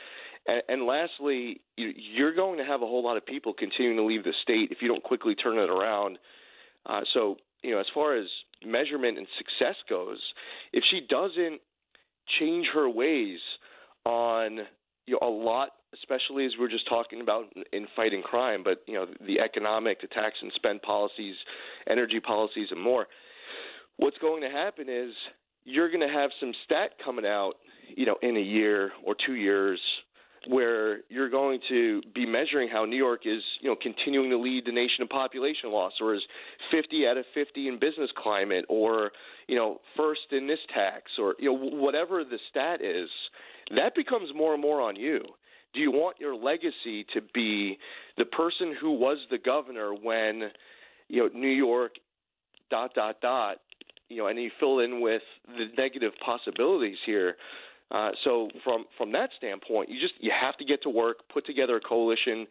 And, 0.47 0.63
and 0.69 0.87
lastly, 0.87 1.61
you're 1.77 2.35
going 2.35 2.59
to 2.59 2.65
have 2.65 2.83
a 2.83 2.87
whole 2.87 3.03
lot 3.03 3.17
of 3.17 3.25
people 3.27 3.55
continuing 3.55 3.97
to 3.97 4.05
leave 4.05 4.25
the 4.25 4.35
state 4.43 4.71
if 4.71 4.79
you 4.81 4.89
don't 4.89 5.03
quickly 5.03 5.35
turn 5.35 5.59
it 5.59 5.71
around. 5.71 6.19
Uh, 6.87 7.01
so, 7.13 7.37
you 7.63 7.71
know, 7.71 7.81
as 7.81 7.87
far 7.95 8.17
as 8.17 8.27
measurement 8.65 9.19
and 9.19 9.27
success 9.39 9.77
goes, 9.89 10.19
if 10.73 10.85
she 10.91 11.01
doesn't 11.09 11.61
change 12.39 12.67
her 12.75 12.89
ways 12.89 13.39
on 14.05 14.61
you 15.07 15.19
know, 15.21 15.27
a 15.27 15.31
lot, 15.31 15.71
especially 15.93 16.47
as 16.47 16.53
we're 16.59 16.71
just 16.71 16.89
talking 16.89 17.21
about 17.21 17.45
in 17.73 17.87
fighting 17.95 18.23
crime, 18.23 18.63
but 18.65 18.83
you 18.87 18.95
know 18.95 19.07
the 19.27 19.41
economic, 19.41 20.01
the 20.01 20.07
tax 20.09 20.37
and 20.41 20.51
spend 20.55 20.83
policies, 20.83 21.37
energy 21.89 22.21
policies, 22.21 22.69
and 22.71 22.81
more. 22.81 23.07
What's 23.97 24.19
going 24.19 24.43
to 24.43 24.49
happen 24.49 24.89
is 24.89 25.13
you're 25.65 25.89
going 25.89 26.07
to 26.07 26.13
have 26.13 26.31
some 26.41 26.53
stat 26.65 26.93
coming 27.05 27.27
out, 27.27 27.55
you 27.97 28.07
know, 28.07 28.17
in 28.23 28.37
a 28.37 28.41
year 28.41 28.93
or 29.05 29.15
two 29.27 29.35
years, 29.35 29.81
where 30.49 31.01
you're 31.09 31.31
going 31.31 31.61
to 31.69 32.03
be 32.15 32.27
measuring 32.27 32.69
how 32.69 32.85
New 32.85 32.97
York 32.97 33.23
is, 33.25 33.43
you 33.61 33.69
know, 33.69 33.77
continuing 33.81 34.31
to 34.31 34.39
lead 34.39 34.65
the 34.67 34.73
nation 34.73 35.01
in 35.01 35.09
population 35.09 35.71
loss, 35.71 35.93
or 36.01 36.15
is 36.15 36.23
50 36.71 37.07
out 37.07 37.17
of 37.17 37.25
50 37.35 37.69
in 37.69 37.79
business 37.79 38.11
climate, 38.17 38.65
or 38.69 39.11
you 39.47 39.57
know, 39.57 39.79
first 39.97 40.33
in 40.33 40.47
this 40.47 40.59
tax, 40.75 41.13
or 41.19 41.35
you 41.39 41.53
know, 41.53 41.59
whatever 41.59 42.25
the 42.25 42.39
stat 42.51 42.81
is 42.81 43.09
that 43.71 43.95
becomes 43.95 44.31
more 44.35 44.53
and 44.53 44.63
more 44.63 44.81
on 44.81 44.97
you. 44.97 45.21
Do 45.73 45.81
you 45.81 45.91
want 45.91 46.19
your 46.21 46.35
legacy 46.35 47.05
to 47.15 47.21
be 47.33 47.79
the 48.17 48.25
person 48.25 48.75
who 48.81 48.93
was 48.93 49.19
the 49.31 49.39
governor 49.39 49.93
when, 49.93 50.51
you 51.09 51.23
know, 51.23 51.29
New 51.35 51.49
York, 51.49 51.93
dot 52.71 52.95
dot 52.95 53.21
dot, 53.21 53.57
you 54.09 54.19
know, 54.19 54.29
and 54.29 54.39
you 54.39 54.51
fill 54.61 54.81
in 54.81 55.01
with 55.01 55.23
the 55.47 55.67
negative 55.77 56.13
possibilities 56.25 56.99
here. 57.05 57.37
Uh, 57.95 58.11
so 58.25 58.49
from 58.65 58.87
from 58.99 59.13
that 59.13 59.31
standpoint, 59.39 59.89
you 59.89 60.01
just 60.01 60.15
you 60.19 60.33
have 60.35 60.57
to 60.57 60.65
get 60.65 60.83
to 60.83 60.91
work, 60.91 61.19
put 61.33 61.47
together 61.47 61.77
a 61.77 61.81
coalition 61.81 62.45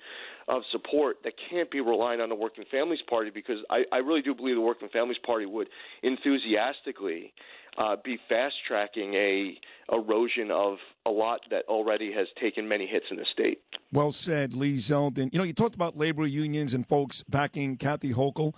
of 0.47 0.61
support 0.71 1.17
that 1.25 1.33
can't 1.49 1.69
be 1.69 1.81
relying 1.81 2.21
on 2.21 2.29
the 2.29 2.35
Working 2.35 2.63
Families 2.71 3.01
Party 3.09 3.29
because 3.29 3.57
I, 3.69 3.83
I 3.91 3.97
really 3.97 4.21
do 4.21 4.33
believe 4.33 4.55
the 4.55 4.61
Working 4.61 4.87
Families 4.87 5.17
Party 5.25 5.45
would 5.45 5.67
enthusiastically 6.01 7.33
uh, 7.77 7.97
be 8.05 8.17
fast 8.29 8.55
tracking 8.65 9.15
a 9.15 9.57
erosion 9.91 10.49
of 10.49 10.77
a 11.05 11.09
lot 11.09 11.41
that 11.49 11.65
already 11.67 12.13
has 12.13 12.27
taken 12.41 12.65
many 12.65 12.87
hits 12.87 13.05
in 13.11 13.17
the 13.17 13.25
state. 13.33 13.59
Well 13.91 14.13
said, 14.13 14.53
Lee 14.53 14.77
Zeldin. 14.77 15.33
You 15.33 15.39
know, 15.39 15.45
you 15.45 15.53
talked 15.53 15.75
about 15.75 15.97
labor 15.97 16.25
unions 16.25 16.73
and 16.73 16.87
folks 16.87 17.21
backing 17.27 17.75
Kathy 17.75 18.13
Hochul. 18.13 18.55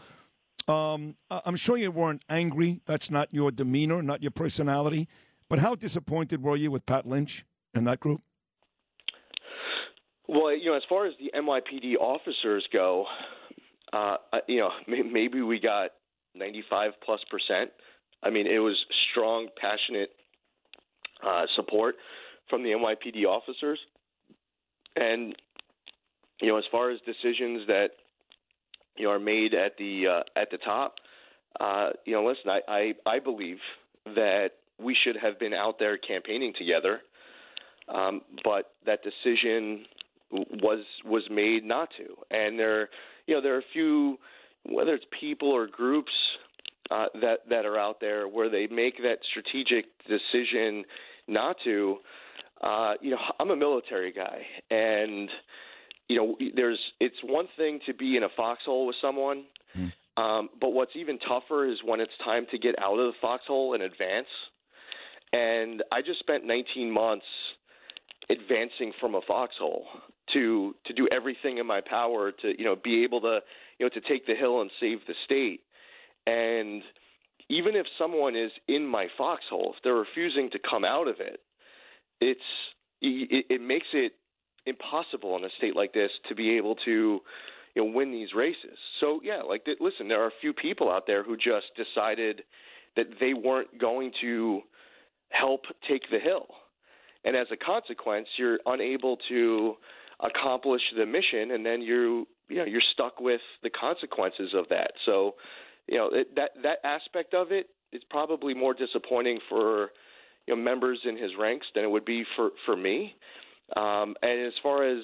Um, 0.68 1.16
I'm 1.32 1.56
sure 1.56 1.78
you 1.78 1.90
weren't 1.90 2.24
angry. 2.30 2.82
That's 2.86 3.10
not 3.10 3.30
your 3.32 3.50
demeanor, 3.50 4.04
not 4.04 4.22
your 4.22 4.32
personality. 4.32 5.08
But 5.50 5.60
how 5.60 5.76
disappointed 5.76 6.42
were 6.42 6.56
you 6.56 6.72
with 6.72 6.86
Pat 6.86 7.06
Lynch 7.06 7.46
and 7.74 7.86
that 7.88 8.00
group? 8.00 8.22
Well, 10.28 10.56
you 10.56 10.72
know, 10.72 10.76
as 10.76 10.84
far 10.90 11.06
as 11.06 11.14
the 11.20 11.32
NYPD 11.38 11.96
officers 12.00 12.68
go, 12.74 13.06
uh, 13.94 14.18
you 14.48 14.60
know, 14.60 14.72
maybe 14.88 15.42
we 15.42 15.60
got 15.60 15.92
95 16.34 16.94
plus 17.04 17.20
percent 17.30 17.72
I 18.26 18.32
mean, 18.32 18.48
it 18.48 18.58
was 18.58 18.76
strong, 19.12 19.50
passionate 19.56 20.10
uh, 21.26 21.44
support 21.56 21.96
from 22.50 22.64
the 22.64 22.70
NYPD 22.70 23.26
officers, 23.26 23.80
and 24.96 25.36
you 26.42 26.48
know, 26.48 26.58
as 26.58 26.64
far 26.72 26.90
as 26.90 27.00
decisions 27.06 27.68
that 27.68 27.90
you 28.98 29.06
know 29.06 29.12
are 29.12 29.20
made 29.20 29.54
at 29.54 29.78
the 29.78 30.08
uh, 30.08 30.40
at 30.40 30.50
the 30.50 30.58
top, 30.58 30.96
uh, 31.60 31.90
you 32.06 32.14
know, 32.14 32.26
listen, 32.26 32.50
I, 32.50 32.62
I 32.68 32.94
I 33.16 33.20
believe 33.20 33.58
that 34.06 34.50
we 34.80 34.96
should 35.04 35.16
have 35.22 35.40
been 35.40 35.54
out 35.54 35.80
there 35.80 35.98
campaigning 35.98 36.54
together, 36.58 37.02
um, 37.88 38.22
but 38.44 38.72
that 38.86 39.00
decision 39.04 39.86
was 40.32 40.84
was 41.06 41.24
made 41.30 41.64
not 41.64 41.90
to, 41.98 42.16
and 42.36 42.60
there, 42.60 42.90
you 43.28 43.36
know, 43.36 43.42
there 43.42 43.56
are 43.56 43.60
a 43.60 43.72
few, 43.74 44.18
whether 44.64 44.94
it's 44.94 45.06
people 45.20 45.50
or 45.50 45.68
groups 45.68 46.12
uh, 46.92 47.06
that 47.22 47.40
that 47.50 47.66
are 47.66 47.78
out 47.78 48.00
there 48.00 48.28
where 48.28 48.50
they 48.50 48.68
make 48.68 48.98
that 48.98 49.18
strategic 49.30 49.86
decision 50.08 50.84
not 51.28 51.56
to. 51.64 51.98
Uh, 52.62 52.94
you 53.02 53.12
know, 53.12 53.18
I'm 53.40 53.52
a 53.52 53.56
military 53.56 54.12
guy, 54.12 54.42
and 54.72 55.30
you 56.08 56.18
know, 56.18 56.38
there's 56.56 56.80
it's 57.00 57.16
one 57.24 57.48
thing 57.58 57.80
to 57.86 57.94
be 57.94 58.18
in 58.18 58.24
a 58.24 58.30
foxhole 58.36 58.88
with 58.88 58.96
someone, 59.02 59.46
mm. 59.78 59.92
um, 60.18 60.50
but 60.60 60.70
what's 60.70 60.92
even 60.96 61.20
tougher 61.20 61.68
is 61.68 61.78
when 61.84 62.00
it's 62.00 62.12
time 62.24 62.46
to 62.52 62.58
get 62.58 62.76
out 62.80 62.98
of 63.00 63.08
the 63.08 63.18
foxhole 63.22 63.74
and 63.74 63.84
advance. 63.84 64.28
And 65.36 65.84
I 65.92 66.02
just 66.02 66.20
spent 66.20 66.46
19 66.46 66.90
months 66.90 67.26
advancing 68.30 68.94
from 69.02 69.16
a 69.16 69.22
foxhole 69.28 69.86
to 70.34 70.74
to 70.86 70.94
do 70.94 71.08
everything 71.12 71.58
in 71.58 71.68
my 71.68 71.82
power 71.82 72.32
to 72.32 72.54
you 72.58 72.66
know 72.66 72.76
be 72.76 73.04
able 73.04 73.22
to 73.22 73.40
you 73.78 73.86
know 73.86 73.90
to 73.90 74.02
take 74.10 74.26
the 74.26 74.34
hill 74.34 74.62
and 74.62 74.72
save 74.80 75.00
the 75.08 75.14
state 75.26 75.62
and 76.26 76.82
even 77.50 77.76
if 77.76 77.86
someone 78.00 78.36
is 78.36 78.52
in 78.68 78.86
my 78.86 79.08
foxhole, 79.18 79.74
if 79.76 79.84
they're 79.84 79.94
refusing 79.94 80.50
to 80.52 80.60
come 80.60 80.84
out 80.84 81.08
of 81.08 81.16
it, 81.20 81.40
it's 82.20 82.40
it, 83.02 83.46
it 83.50 83.62
makes 83.62 83.88
it 83.94 84.14
impossible 84.66 85.36
in 85.38 85.44
a 85.44 85.50
state 85.58 85.76
like 85.76 85.94
this 85.94 86.10
to 86.30 86.36
be 86.36 86.58
able 86.58 86.76
to 86.86 87.20
you 87.76 87.86
know 87.86 87.92
win 87.92 88.12
these 88.12 88.30
races. 88.36 88.78
So 89.00 89.20
yeah, 89.24 89.42
like 89.48 89.66
listen, 89.80 90.08
there 90.08 90.24
are 90.24 90.28
a 90.28 90.42
few 90.42 90.54
people 90.54 90.92
out 90.92 91.04
there 91.06 91.24
who 91.24 91.36
just 91.36 91.68
decided 91.76 92.42
that 92.96 93.06
they 93.20 93.34
weren't 93.34 93.80
going 93.80 94.12
to 94.22 94.62
help 95.40 95.62
take 95.90 96.04
the 96.12 96.20
hill. 96.20 96.48
And 97.24 97.36
as 97.36 97.48
a 97.52 97.58
consequence, 97.58 98.28
you're 98.38 98.60
unable 98.66 99.18
to 99.30 99.76
accomplish 100.20 100.82
the 100.98 101.06
mission 101.06 101.52
and 101.52 101.66
then 101.66 101.82
you 101.82 102.28
you 102.48 102.58
know 102.58 102.66
you're 102.66 102.82
stuck 102.94 103.20
with 103.20 103.42
the 103.64 103.70
consequences 103.70 104.54
of 104.56 104.66
that. 104.70 104.92
So 105.06 105.36
you 105.88 105.98
know 105.98 106.10
it, 106.12 106.36
that 106.36 106.52
that 106.64 106.78
aspect 106.84 107.34
of 107.34 107.52
it 107.52 107.68
is 107.92 108.02
probably 108.10 108.54
more 108.54 108.74
disappointing 108.74 109.40
for 109.50 109.90
you 110.48 110.56
know 110.56 110.62
members 110.62 111.00
in 111.08 111.18
his 111.18 111.32
ranks 111.40 111.68
than 111.76 111.84
it 111.84 111.90
would 111.90 112.06
be 112.06 112.24
for 112.36 112.52
for 112.66 112.76
me. 112.76 113.16
Um, 113.76 114.16
and 114.22 114.46
as 114.46 114.54
far 114.62 114.88
as 114.88 115.04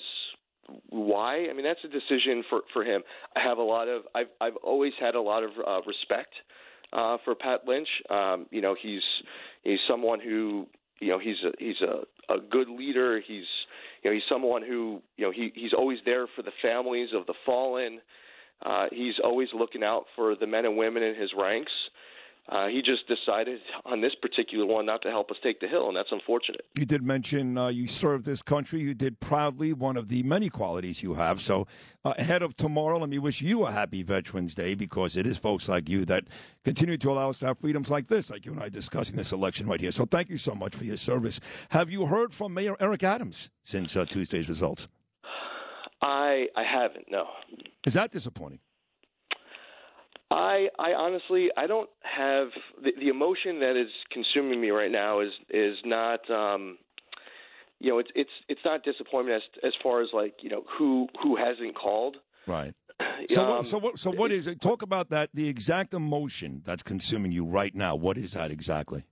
why, 0.89 1.47
I 1.49 1.53
mean 1.53 1.63
that's 1.63 1.83
a 1.83 1.87
decision 1.87 2.43
for 2.49 2.61
for 2.73 2.83
him. 2.83 3.01
I 3.35 3.41
have 3.41 3.57
a 3.57 3.63
lot 3.63 3.87
of 3.87 4.03
I've 4.15 4.27
I've 4.39 4.55
always 4.63 4.93
had 4.99 5.15
a 5.15 5.21
lot 5.21 5.43
of 5.43 5.51
uh, 5.65 5.81
respect 5.85 6.33
uh, 6.93 7.17
for 7.25 7.35
Pat 7.35 7.61
Lynch. 7.67 7.89
Um, 8.09 8.45
you 8.51 8.61
know 8.61 8.75
he's 8.81 9.01
he's 9.63 9.79
someone 9.87 10.19
who 10.19 10.67
you 10.99 11.09
know 11.09 11.19
he's 11.19 11.37
a 11.45 11.51
he's 11.59 11.81
a, 11.81 12.33
a 12.33 12.37
good 12.39 12.69
leader. 12.69 13.21
He's 13.25 13.45
you 14.03 14.09
know 14.09 14.13
he's 14.13 14.23
someone 14.29 14.61
who 14.61 15.01
you 15.17 15.25
know 15.25 15.31
he 15.31 15.51
he's 15.55 15.73
always 15.73 15.99
there 16.05 16.27
for 16.35 16.41
the 16.41 16.51
families 16.61 17.09
of 17.15 17.25
the 17.25 17.33
fallen. 17.45 17.99
Uh, 18.63 18.85
he's 18.91 19.15
always 19.23 19.49
looking 19.57 19.83
out 19.83 20.05
for 20.15 20.35
the 20.35 20.45
men 20.45 20.65
and 20.65 20.77
women 20.77 21.01
in 21.01 21.15
his 21.15 21.31
ranks. 21.37 21.71
Uh, 22.51 22.67
he 22.67 22.81
just 22.81 23.07
decided 23.07 23.61
on 23.85 24.01
this 24.01 24.11
particular 24.21 24.65
one 24.65 24.85
not 24.85 25.01
to 25.01 25.09
help 25.09 25.31
us 25.31 25.37
take 25.41 25.61
the 25.61 25.69
hill, 25.69 25.87
and 25.87 25.95
that's 25.95 26.11
unfortunate. 26.11 26.65
You 26.77 26.85
did 26.85 27.01
mention 27.01 27.57
uh, 27.57 27.69
you 27.69 27.87
served 27.87 28.25
this 28.25 28.41
country. 28.41 28.81
You 28.81 28.93
did 28.93 29.21
proudly, 29.21 29.71
one 29.71 29.95
of 29.95 30.09
the 30.09 30.21
many 30.23 30.49
qualities 30.49 31.01
you 31.01 31.13
have. 31.13 31.39
So, 31.39 31.65
uh, 32.03 32.13
ahead 32.17 32.41
of 32.41 32.57
tomorrow, 32.57 32.97
let 32.99 33.09
me 33.09 33.19
wish 33.19 33.41
you 33.41 33.65
a 33.65 33.71
happy 33.71 34.03
Veterans 34.03 34.53
Day 34.53 34.75
because 34.75 35.15
it 35.15 35.25
is 35.25 35.37
folks 35.37 35.69
like 35.69 35.87
you 35.87 36.03
that 36.05 36.25
continue 36.65 36.97
to 36.97 37.11
allow 37.11 37.29
us 37.29 37.39
to 37.39 37.45
have 37.45 37.59
freedoms 37.59 37.89
like 37.89 38.07
this, 38.07 38.29
like 38.29 38.45
you 38.45 38.51
and 38.51 38.61
I 38.61 38.67
discussing 38.67 39.15
this 39.15 39.31
election 39.31 39.65
right 39.67 39.79
here. 39.79 39.91
So, 39.91 40.03
thank 40.03 40.27
you 40.29 40.37
so 40.37 40.53
much 40.53 40.75
for 40.75 40.83
your 40.83 40.97
service. 40.97 41.39
Have 41.69 41.89
you 41.89 42.07
heard 42.07 42.33
from 42.33 42.53
Mayor 42.53 42.75
Eric 42.81 43.03
Adams 43.03 43.49
since 43.63 43.95
uh, 43.95 44.03
Tuesday's 44.03 44.49
results? 44.49 44.89
I 46.01 46.47
I 46.57 46.63
haven't. 46.63 47.05
No. 47.09 47.27
Is 47.85 47.93
that 47.93 48.11
disappointing? 48.11 48.59
I 50.31 50.67
I 50.79 50.93
honestly 50.93 51.49
I 51.57 51.67
don't 51.67 51.89
have 52.03 52.47
the, 52.81 52.91
the 52.97 53.09
emotion 53.09 53.59
that 53.59 53.75
is 53.79 53.89
consuming 54.11 54.61
me 54.61 54.69
right 54.69 54.91
now 54.91 55.19
is 55.19 55.31
is 55.49 55.77
not 55.83 56.27
um 56.29 56.77
you 57.79 57.89
know 57.89 57.99
it's 57.99 58.09
it's 58.15 58.29
it's 58.47 58.61
not 58.63 58.83
disappointment 58.83 59.43
as 59.43 59.63
as 59.63 59.73
far 59.83 60.01
as 60.01 60.09
like 60.13 60.35
you 60.41 60.49
know 60.49 60.63
who 60.77 61.07
who 61.21 61.35
hasn't 61.35 61.75
called. 61.75 62.17
Right. 62.47 62.73
So 63.29 63.43
um, 63.43 63.49
what, 63.49 63.67
so 63.67 63.77
what 63.77 63.99
so 63.99 64.11
what 64.11 64.31
is 64.31 64.47
it? 64.47 64.61
talk 64.61 64.81
about 64.81 65.09
that 65.09 65.29
the 65.33 65.47
exact 65.47 65.93
emotion 65.93 66.63
that's 66.65 66.81
consuming 66.81 67.31
you 67.31 67.45
right 67.45 67.73
now. 67.73 67.95
What 67.95 68.17
is 68.17 68.33
that 68.33 68.51
exactly? 68.51 69.03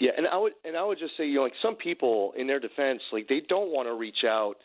Yeah 0.00 0.10
and 0.16 0.26
I 0.26 0.36
would 0.36 0.52
and 0.64 0.76
I 0.76 0.84
would 0.84 0.98
just 0.98 1.16
say 1.16 1.26
you 1.26 1.36
know 1.36 1.42
like 1.42 1.52
some 1.62 1.76
people 1.76 2.32
in 2.36 2.46
their 2.46 2.60
defense 2.60 3.02
like 3.12 3.28
they 3.28 3.42
don't 3.48 3.70
want 3.70 3.88
to 3.88 3.94
reach 3.94 4.24
out 4.26 4.56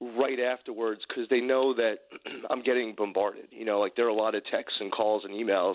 right 0.00 0.40
afterwards 0.40 1.02
because 1.08 1.28
they 1.30 1.40
know 1.40 1.74
that 1.74 1.98
I'm 2.50 2.62
getting 2.62 2.94
bombarded. 2.96 3.48
You 3.50 3.64
know, 3.64 3.80
like 3.80 3.96
there 3.96 4.06
are 4.06 4.10
a 4.10 4.14
lot 4.14 4.34
of 4.34 4.42
texts 4.50 4.78
and 4.80 4.90
calls 4.90 5.22
and 5.24 5.32
emails. 5.32 5.74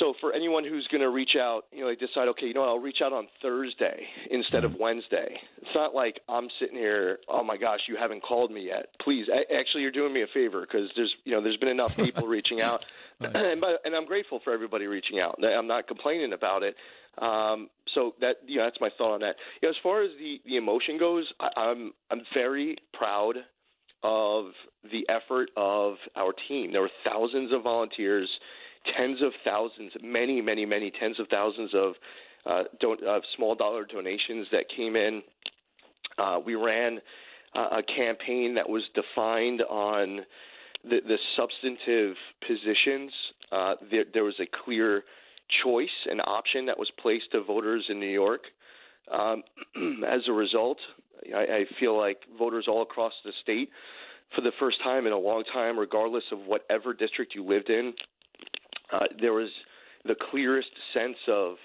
So 0.00 0.14
for 0.20 0.32
anyone 0.32 0.64
who's 0.64 0.86
going 0.90 1.00
to 1.00 1.08
reach 1.08 1.36
out, 1.38 1.62
you 1.72 1.80
know, 1.80 1.88
they 1.88 1.94
decide, 1.94 2.28
okay, 2.28 2.46
you 2.46 2.54
know, 2.54 2.60
what, 2.60 2.68
I'll 2.68 2.78
reach 2.78 2.98
out 3.02 3.12
on 3.12 3.28
Thursday 3.40 4.06
instead 4.30 4.64
of 4.64 4.74
Wednesday. 4.74 5.38
It's 5.58 5.74
not 5.74 5.94
like 5.94 6.20
I'm 6.28 6.48
sitting 6.60 6.76
here, 6.76 7.18
oh 7.28 7.42
my 7.42 7.56
gosh, 7.56 7.80
you 7.88 7.96
haven't 7.96 8.22
called 8.22 8.50
me 8.50 8.66
yet. 8.66 8.86
Please, 9.02 9.26
actually, 9.32 9.82
you're 9.82 9.92
doing 9.92 10.12
me 10.12 10.22
a 10.22 10.26
favor 10.34 10.60
because 10.60 10.90
there's, 10.96 11.14
you 11.24 11.32
know, 11.32 11.42
there's 11.42 11.56
been 11.56 11.70
enough 11.70 11.96
people 12.04 12.26
reaching 12.26 12.60
out, 12.60 12.84
and, 13.20 13.34
and 13.34 13.94
I'm 13.94 14.06
grateful 14.06 14.40
for 14.44 14.52
everybody 14.52 14.86
reaching 14.86 15.18
out. 15.18 15.38
I'm 15.42 15.68
not 15.68 15.86
complaining 15.86 16.32
about 16.32 16.62
it. 16.62 16.76
Um, 17.18 17.70
so 17.96 18.12
that 18.20 18.36
you 18.46 18.58
know, 18.58 18.64
that's 18.64 18.80
my 18.80 18.90
thought 18.96 19.14
on 19.14 19.20
that. 19.20 19.34
You 19.60 19.68
know, 19.68 19.70
as 19.70 19.76
far 19.82 20.04
as 20.04 20.10
the 20.20 20.36
the 20.46 20.56
emotion 20.56 20.98
goes, 20.98 21.24
I, 21.40 21.48
I'm 21.56 21.92
I'm 22.12 22.20
very 22.32 22.76
proud 22.92 23.36
of 24.04 24.46
the 24.84 25.04
effort 25.08 25.48
of 25.56 25.94
our 26.14 26.32
team. 26.48 26.70
There 26.70 26.82
were 26.82 26.90
thousands 27.04 27.52
of 27.52 27.62
volunteers, 27.62 28.28
tens 28.96 29.20
of 29.22 29.32
thousands, 29.44 29.92
many, 30.02 30.40
many, 30.40 30.64
many 30.64 30.92
tens 31.00 31.18
of 31.18 31.26
thousands 31.28 31.70
of 31.74 31.94
uh, 32.44 32.62
don- 32.80 32.98
small 33.36 33.56
dollar 33.56 33.84
donations 33.84 34.46
that 34.52 34.66
came 34.76 34.94
in. 34.94 35.22
Uh, 36.18 36.38
we 36.44 36.54
ran 36.54 37.00
uh, 37.56 37.78
a 37.78 37.82
campaign 37.82 38.54
that 38.54 38.68
was 38.68 38.82
defined 38.94 39.62
on 39.62 40.20
the, 40.84 40.98
the 41.06 41.16
substantive 41.36 42.14
positions. 42.46 43.10
Uh, 43.50 43.74
there, 43.90 44.04
there 44.12 44.24
was 44.24 44.38
a 44.40 44.46
clear 44.64 45.02
choice 45.64 45.88
and 46.10 46.20
option 46.20 46.66
that 46.66 46.78
was 46.78 46.90
placed 47.00 47.32
to 47.32 47.42
voters 47.42 47.84
in 47.88 48.00
New 48.00 48.10
York. 48.10 48.42
Um, 49.12 49.42
as 50.06 50.22
a 50.28 50.32
result, 50.32 50.78
I, 51.34 51.40
I 51.40 51.64
feel 51.78 51.96
like 51.96 52.18
voters 52.38 52.66
all 52.68 52.82
across 52.82 53.12
the 53.24 53.32
state, 53.42 53.70
for 54.34 54.40
the 54.40 54.52
first 54.58 54.78
time 54.82 55.06
in 55.06 55.12
a 55.12 55.18
long 55.18 55.44
time, 55.52 55.78
regardless 55.78 56.24
of 56.32 56.40
whatever 56.46 56.92
district 56.92 57.34
you 57.34 57.44
lived 57.44 57.70
in, 57.70 57.94
uh, 58.92 59.06
there 59.20 59.32
was 59.32 59.50
the 60.04 60.16
clearest 60.30 60.68
sense 60.94 61.16
of 61.28 61.56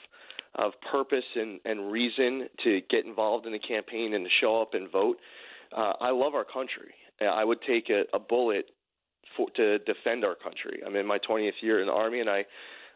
of 0.55 0.73
purpose 0.91 1.23
and, 1.35 1.61
and 1.63 1.91
reason 1.91 2.47
to 2.61 2.81
get 2.89 3.05
involved 3.05 3.45
in 3.45 3.53
the 3.53 3.59
campaign 3.59 4.13
and 4.13 4.25
to 4.25 4.31
show 4.41 4.61
up 4.61 4.73
and 4.73 4.91
vote. 4.91 5.15
Uh, 5.75 5.93
I 6.01 6.11
love 6.11 6.35
our 6.35 6.43
country. 6.43 6.93
I 7.21 7.45
would 7.45 7.59
take 7.65 7.89
a, 7.89 8.03
a 8.13 8.19
bullet 8.19 8.65
for, 9.37 9.49
to 9.55 9.79
defend 9.79 10.25
our 10.25 10.35
country. 10.35 10.81
I'm 10.85 10.95
in 10.95 11.05
my 11.05 11.19
20th 11.19 11.61
year 11.61 11.79
in 11.79 11.87
the 11.87 11.93
Army, 11.93 12.19
and 12.19 12.29
I 12.29 12.43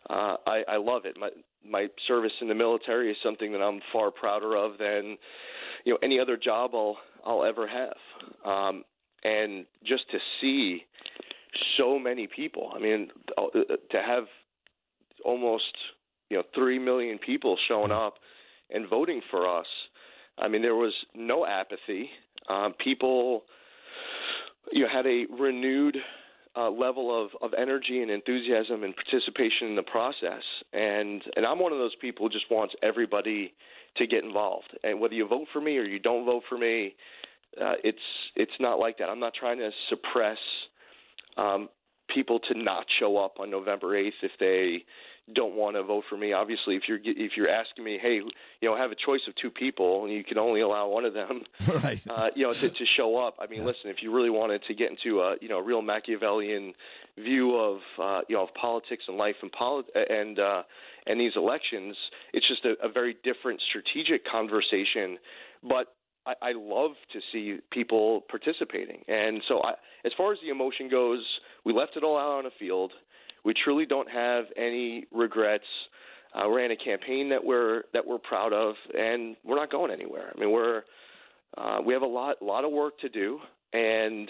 uh, 0.10 0.38
I, 0.46 0.64
I 0.68 0.78
love 0.78 1.06
it. 1.06 1.18
My 1.20 1.30
my 1.68 1.88
service 2.08 2.32
in 2.42 2.48
the 2.48 2.56
military 2.56 3.10
is 3.10 3.18
something 3.24 3.52
that 3.52 3.60
I'm 3.60 3.80
far 3.92 4.12
prouder 4.12 4.56
of 4.56 4.78
than 4.78 5.18
you 5.84 5.94
know 5.94 5.98
any 6.04 6.20
other 6.20 6.38
job 6.38 6.72
I'll 6.74 6.98
I'll 7.26 7.44
ever 7.44 7.68
have. 7.68 8.50
Um, 8.50 8.84
and 9.24 9.66
just 9.84 10.04
to 10.12 10.20
see 10.40 10.84
so 11.78 11.98
many 11.98 12.28
people, 12.28 12.72
I 12.76 12.80
mean, 12.80 13.10
uh, 13.38 13.48
to 13.54 13.98
have 13.98 14.26
almost 15.24 15.64
you 16.30 16.38
know 16.38 16.44
three 16.54 16.80
million 16.80 17.18
people 17.18 17.58
showing 17.68 17.92
up 17.92 18.16
and 18.70 18.88
voting 18.90 19.22
for 19.32 19.60
us. 19.60 19.68
I 20.38 20.48
mean, 20.48 20.62
there 20.62 20.76
was 20.76 20.94
no 21.16 21.46
apathy. 21.46 22.10
Um, 22.50 22.74
people, 22.84 23.44
you 24.72 24.84
know, 24.84 24.90
had 24.92 25.08
a 25.08 25.26
renewed 25.40 25.98
uh, 26.58 26.70
level 26.70 27.26
of, 27.26 27.32
of 27.42 27.54
energy 27.58 28.02
and 28.02 28.10
enthusiasm 28.10 28.84
and 28.84 28.94
participation 28.96 29.68
in 29.68 29.76
the 29.76 29.84
process. 29.84 30.44
And 30.74 31.22
and 31.36 31.46
I'm 31.46 31.60
one 31.60 31.72
of 31.72 31.80
those 31.80 31.96
people 32.00 32.28
who 32.28 32.34
just 32.34 32.50
wants 32.50 32.74
everybody 32.82 33.54
to 33.98 34.08
get 34.08 34.24
involved. 34.24 34.78
And 34.84 35.00
whether 35.00 35.14
you 35.14 35.28
vote 35.28 35.48
for 35.52 35.62
me 35.62 35.78
or 35.78 35.84
you 35.84 36.00
don't 36.00 36.26
vote 36.26 36.44
for 36.48 36.58
me, 36.58 36.96
uh, 37.60 37.74
it's 37.84 37.98
it's 38.36 38.52
not 38.60 38.80
like 38.80 38.98
that. 39.00 39.06
I'm 39.10 39.20
not 39.20 39.34
trying 39.34 39.58
to 39.60 39.70
suppress 39.90 40.38
um, 41.38 41.70
people 42.14 42.40
to 42.40 42.58
not 42.58 42.86
show 43.00 43.18
up 43.18 43.40
on 43.40 43.50
November 43.50 43.88
8th 43.88 44.12
if 44.22 44.32
they 44.40 44.86
don't 45.34 45.56
want 45.56 45.76
to 45.76 45.84
vote 45.84 46.04
for 46.08 46.18
me. 46.18 46.34
Obviously, 46.34 46.76
if 46.76 46.84
you're 46.88 47.00
if 47.04 47.32
you're 47.36 47.50
asking 47.50 47.84
me, 47.84 47.98
hey, 48.00 48.22
you 48.62 48.70
know, 48.70 48.78
have 48.78 48.92
a 48.92 48.96
choice 48.96 49.22
of 49.28 49.34
two 49.42 49.50
people 49.50 50.06
and 50.06 50.14
you 50.14 50.24
can 50.24 50.38
only 50.38 50.62
allow 50.62 50.88
one 50.88 51.04
of 51.04 51.14
them, 51.14 51.42
right? 51.84 52.00
Uh, 52.08 52.28
you 52.36 52.44
know, 52.44 52.54
to, 52.54 52.70
to 52.70 52.86
show 52.96 53.18
up. 53.18 53.36
I 53.40 53.48
mean, 53.48 53.62
yeah. 53.62 53.66
listen, 53.66 53.90
if 53.90 53.98
you 54.04 54.16
really 54.16 54.30
wanted 54.30 54.62
to 54.68 54.76
get 54.76 54.92
into 54.92 55.22
a 55.22 55.36
you 55.42 55.50
know 55.50 55.60
real 55.60 55.82
Machiavellian 55.82 56.74
view 57.18 57.56
of 57.56 57.80
uh, 58.02 58.22
you 58.30 58.36
know 58.36 58.44
of 58.44 58.54
politics 58.54 59.06
and 59.08 59.18
life 59.18 59.36
and 59.42 59.52
polit- 59.52 59.90
and 59.96 60.38
uh, 60.38 60.62
and 61.08 61.20
these 61.20 61.34
elections, 61.36 61.96
it's 62.34 62.48
just 62.48 62.64
a, 62.66 62.76
a 62.86 62.92
very 62.92 63.16
different 63.24 63.62
strategic 63.68 64.26
conversation. 64.30 65.18
But 65.64 65.88
I, 66.28 66.34
I 66.42 66.52
love 66.56 66.92
to 67.14 67.20
see 67.32 67.58
people 67.72 68.22
participating, 68.30 69.04
and 69.08 69.42
so 69.48 69.62
I, 69.64 69.72
as 70.06 70.12
far 70.16 70.34
as 70.34 70.40
the 70.44 70.50
emotion 70.50 70.88
goes, 70.88 71.26
we 71.66 71.74
left 71.74 71.98
it 71.98 72.04
all 72.04 72.18
out 72.18 72.38
on 72.38 72.46
a 72.46 72.52
field. 72.60 72.92
We 73.46 73.54
truly 73.64 73.86
don't 73.86 74.10
have 74.10 74.46
any 74.58 75.06
regrets. 75.14 75.66
Uh, 76.34 76.50
we're 76.50 76.66
in 76.66 76.72
a 76.72 76.78
campaign 76.78 77.30
that 77.30 77.44
we're 77.44 77.84
that 77.94 78.06
we're 78.06 78.18
proud 78.18 78.52
of, 78.52 78.76
and 78.98 79.38
we're 79.46 79.56
not 79.56 79.72
going 79.72 79.92
anywhere. 79.92 80.34
I 80.36 80.40
mean, 80.40 80.52
we're 80.52 80.82
uh, 81.58 81.78
we 81.86 81.94
have 81.94 82.02
a 82.02 82.08
lot 82.08 82.42
lot 82.42 82.66
of 82.66 82.72
work 82.72 83.00
to 83.00 83.10
do, 83.10 83.40
and 83.72 84.30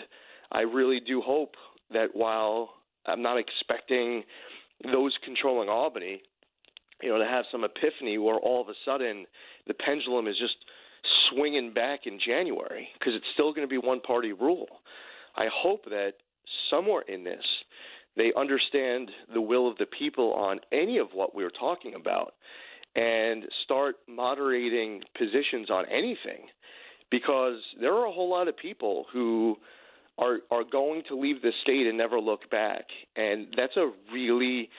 I 0.51 0.62
really 0.62 0.99
do 0.99 1.21
hope 1.21 1.56
that 1.91 2.10
while 2.13 2.71
I'm 3.06 3.21
not 3.21 3.38
expecting 3.38 4.23
those 4.84 5.17
controlling 5.23 5.69
Albany, 5.69 6.21
you 7.01 7.10
know, 7.10 7.17
to 7.17 7.25
have 7.25 7.45
some 7.51 7.63
epiphany 7.63 8.17
where 8.17 8.36
all 8.36 8.62
of 8.62 8.67
a 8.67 8.73
sudden 8.86 9.25
the 9.65 9.73
pendulum 9.73 10.28
is 10.28 10.36
just 10.38 10.56
swinging 11.30 11.73
back 11.73 12.01
in 12.06 12.19
January 12.23 12.89
because 12.99 13.13
it's 13.15 13.25
still 13.34 13.54
going 13.54 13.67
to 13.67 13.71
be 13.71 13.78
one 13.78 14.01
party 14.01 14.34
rule. 14.34 14.67
I 15.36 15.45
hope 15.54 15.86
that 15.86 16.13
somewhere 16.69 17.04
in 17.08 17.23
this 17.23 17.43
they 18.17 18.32
understand 18.38 19.12
the 19.34 19.41
will 19.41 19.69
of 19.69 19.78
the 19.78 19.86
people 19.86 20.34
on 20.34 20.60
any 20.71 20.97
of 20.97 21.08
what 21.13 21.36
we 21.36 21.43
are 21.43 21.51
talking 21.51 21.93
about 21.95 22.34
and 22.95 23.43
start 23.63 23.95
moderating 24.08 25.01
positions 25.17 25.69
on 25.69 25.86
anything 25.91 26.47
because 27.12 27.60
there 27.80 27.93
are 27.93 28.06
a 28.06 28.12
whole 28.12 28.30
lot 28.30 28.47
of 28.47 28.56
people 28.58 29.06
who 29.12 29.58
are 30.17 30.38
are 30.49 30.63
going 30.63 31.04
to 31.10 31.19
leave 31.19 31.41
the 31.41 31.51
state 31.62 31.88
and 31.88 31.97
never 31.97 32.19
look 32.19 32.49
back. 32.49 32.86
And 33.15 33.47
that's 33.58 33.75
a 33.75 33.91
really 34.13 34.69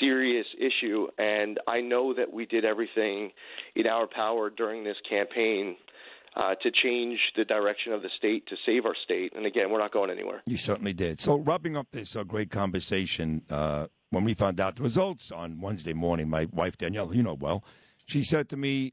serious 0.00 0.46
issue. 0.58 1.06
And 1.18 1.58
I 1.66 1.80
know 1.80 2.14
that 2.14 2.32
we 2.32 2.46
did 2.46 2.64
everything 2.64 3.30
in 3.74 3.86
our 3.86 4.06
power 4.06 4.50
during 4.50 4.84
this 4.84 4.96
campaign 5.08 5.76
uh, 6.36 6.54
to 6.62 6.70
change 6.70 7.18
the 7.36 7.44
direction 7.44 7.92
of 7.92 8.02
the 8.02 8.10
state 8.16 8.46
to 8.48 8.56
save 8.66 8.84
our 8.84 8.94
state. 9.04 9.32
And 9.34 9.46
again, 9.46 9.70
we're 9.70 9.78
not 9.78 9.92
going 9.92 10.10
anywhere. 10.10 10.42
You 10.46 10.58
certainly 10.58 10.92
did. 10.92 11.18
So, 11.18 11.36
wrapping 11.36 11.76
up 11.76 11.88
this 11.92 12.14
uh, 12.14 12.24
great 12.24 12.50
conversation, 12.50 13.42
uh, 13.48 13.86
when 14.10 14.24
we 14.24 14.34
found 14.34 14.60
out 14.60 14.76
the 14.76 14.82
results 14.82 15.32
on 15.32 15.60
Wednesday 15.60 15.94
morning, 15.94 16.28
my 16.28 16.46
wife 16.52 16.76
Danielle, 16.76 17.14
you 17.14 17.22
know 17.22 17.34
well, 17.34 17.64
she 18.06 18.22
said 18.22 18.48
to 18.50 18.56
me, 18.56 18.92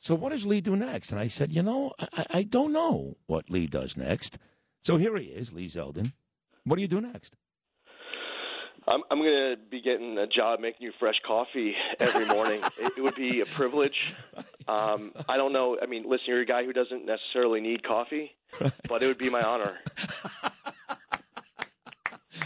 "So 0.00 0.14
what 0.14 0.30
does 0.30 0.46
Lee 0.46 0.60
do 0.60 0.74
next?" 0.74 1.10
And 1.10 1.20
I 1.20 1.26
said, 1.26 1.52
"You 1.52 1.62
know, 1.62 1.92
I, 1.98 2.26
I 2.30 2.42
don't 2.42 2.72
know 2.72 3.16
what 3.26 3.50
Lee 3.50 3.66
does 3.66 3.96
next." 3.96 4.38
So 4.82 4.96
here 4.96 5.16
he 5.16 5.26
is, 5.26 5.52
Lee 5.52 5.66
Zeldin. 5.66 6.12
What 6.64 6.76
do 6.76 6.82
you 6.82 6.88
do 6.88 7.00
next? 7.00 7.36
I'm, 8.88 9.02
I'm 9.10 9.18
going 9.18 9.54
to 9.54 9.56
be 9.70 9.80
getting 9.80 10.18
a 10.18 10.26
job 10.26 10.60
making 10.60 10.82
you 10.82 10.92
fresh 10.98 11.16
coffee 11.26 11.74
every 11.98 12.26
morning. 12.26 12.60
it, 12.80 12.92
it 12.96 13.02
would 13.02 13.14
be 13.14 13.40
a 13.40 13.46
privilege. 13.46 14.14
Um, 14.66 15.12
I 15.28 15.36
don't 15.36 15.52
know. 15.52 15.78
I 15.80 15.86
mean, 15.86 16.04
listen, 16.04 16.24
you're 16.28 16.40
a 16.40 16.46
guy 16.46 16.64
who 16.64 16.72
doesn't 16.72 17.04
necessarily 17.06 17.60
need 17.60 17.82
coffee, 17.82 18.32
but 18.88 19.02
it 19.02 19.06
would 19.06 19.18
be 19.18 19.30
my 19.30 19.42
honor. 19.42 19.78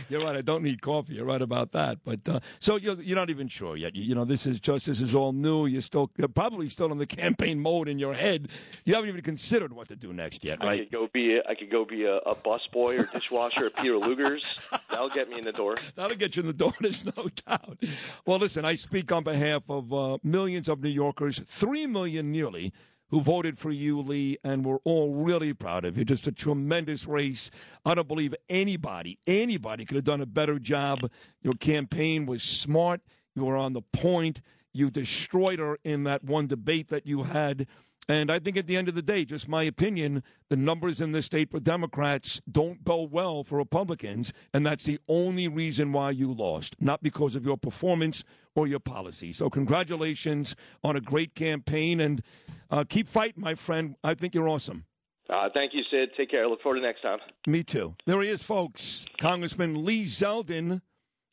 You're 0.08 0.22
right. 0.22 0.36
I 0.36 0.42
don't 0.42 0.62
need 0.62 0.82
coffee. 0.82 1.14
You're 1.14 1.24
right 1.24 1.42
about 1.42 1.72
that. 1.72 1.98
But 2.04 2.28
uh, 2.28 2.40
so 2.58 2.76
you're, 2.76 3.00
you're 3.00 3.16
not 3.16 3.30
even 3.30 3.48
sure 3.48 3.76
yet. 3.76 3.94
You, 3.94 4.02
you, 4.02 4.14
know, 4.14 4.24
this 4.24 4.46
is 4.46 4.60
just 4.60 4.86
this 4.86 5.00
is 5.00 5.14
all 5.14 5.32
new. 5.32 5.66
You're 5.66 5.82
still 5.82 6.10
you're 6.16 6.28
probably 6.28 6.68
still 6.68 6.90
in 6.92 6.98
the 6.98 7.06
campaign 7.06 7.60
mode 7.60 7.88
in 7.88 7.98
your 7.98 8.14
head. 8.14 8.48
You 8.84 8.94
haven't 8.94 9.08
even 9.08 9.22
considered 9.22 9.72
what 9.72 9.88
to 9.88 9.96
do 9.96 10.12
next 10.12 10.44
yet, 10.44 10.60
right? 10.60 10.80
I 10.80 10.84
could 10.84 10.92
go 10.92 11.08
be 11.12 11.36
a, 11.36 11.42
I 11.48 11.54
could 11.54 11.70
go 11.70 11.84
be 11.84 12.04
a, 12.04 12.16
a 12.16 12.34
busboy 12.34 13.00
or 13.00 13.04
dishwasher 13.06 13.66
at 13.66 13.76
Peter 13.76 13.96
Luger's. 13.98 14.56
That'll 14.90 15.08
get 15.08 15.28
me 15.28 15.38
in 15.38 15.44
the 15.44 15.52
door. 15.52 15.76
That'll 15.94 16.16
get 16.16 16.36
you 16.36 16.40
in 16.40 16.46
the 16.46 16.52
door. 16.52 16.72
There's 16.80 17.04
no 17.04 17.28
doubt. 17.46 17.82
Well, 18.26 18.38
listen, 18.38 18.64
I 18.64 18.74
speak 18.74 19.12
on 19.12 19.24
behalf 19.24 19.62
of 19.68 19.92
uh, 19.92 20.18
millions 20.22 20.68
of 20.68 20.82
New 20.82 20.90
Yorkers, 20.90 21.40
three 21.44 21.86
million 21.86 22.30
nearly 22.30 22.72
who 23.14 23.20
voted 23.20 23.56
for 23.56 23.70
you, 23.70 24.00
Lee, 24.00 24.36
and 24.42 24.64
we're 24.64 24.80
all 24.82 25.14
really 25.14 25.54
proud 25.54 25.84
of 25.84 25.96
you. 25.96 26.04
Just 26.04 26.26
a 26.26 26.32
tremendous 26.32 27.06
race. 27.06 27.48
I 27.86 27.94
don't 27.94 28.08
believe 28.08 28.34
anybody, 28.48 29.20
anybody 29.24 29.84
could 29.84 29.94
have 29.94 30.02
done 30.02 30.20
a 30.20 30.26
better 30.26 30.58
job. 30.58 31.08
Your 31.40 31.54
campaign 31.54 32.26
was 32.26 32.42
smart. 32.42 33.02
You 33.36 33.44
were 33.44 33.56
on 33.56 33.72
the 33.72 33.82
point. 33.82 34.40
You 34.72 34.90
destroyed 34.90 35.60
her 35.60 35.78
in 35.84 36.02
that 36.02 36.24
one 36.24 36.48
debate 36.48 36.88
that 36.88 37.06
you 37.06 37.22
had. 37.22 37.68
And 38.08 38.30
I 38.30 38.38
think 38.38 38.56
at 38.56 38.66
the 38.66 38.76
end 38.76 38.88
of 38.88 38.94
the 38.94 39.02
day, 39.02 39.24
just 39.24 39.48
my 39.48 39.62
opinion, 39.62 40.22
the 40.50 40.56
numbers 40.56 41.00
in 41.00 41.12
the 41.12 41.22
state 41.22 41.50
for 41.50 41.60
Democrats 41.60 42.40
don't 42.50 42.84
go 42.84 43.02
well 43.02 43.44
for 43.44 43.56
Republicans. 43.58 44.32
And 44.52 44.66
that's 44.66 44.84
the 44.84 44.98
only 45.08 45.48
reason 45.48 45.92
why 45.92 46.10
you 46.10 46.32
lost, 46.32 46.76
not 46.80 47.02
because 47.02 47.34
of 47.34 47.44
your 47.44 47.56
performance 47.56 48.24
or 48.54 48.66
your 48.66 48.80
policy. 48.80 49.32
So, 49.32 49.50
congratulations 49.50 50.54
on 50.82 50.96
a 50.96 51.00
great 51.00 51.34
campaign 51.34 52.00
and 52.00 52.22
uh, 52.70 52.84
keep 52.88 53.08
fighting, 53.08 53.42
my 53.42 53.54
friend. 53.54 53.96
I 54.04 54.14
think 54.14 54.34
you're 54.34 54.48
awesome. 54.48 54.84
Uh, 55.28 55.48
thank 55.54 55.72
you, 55.72 55.82
Sid. 55.90 56.10
Take 56.16 56.30
care. 56.30 56.46
Look 56.48 56.62
forward 56.62 56.80
to 56.80 56.82
next 56.82 57.00
time. 57.00 57.18
Me 57.46 57.62
too. 57.62 57.94
There 58.04 58.20
he 58.20 58.28
is, 58.28 58.42
folks. 58.42 59.06
Congressman 59.18 59.84
Lee 59.84 60.04
Zeldin. 60.04 60.82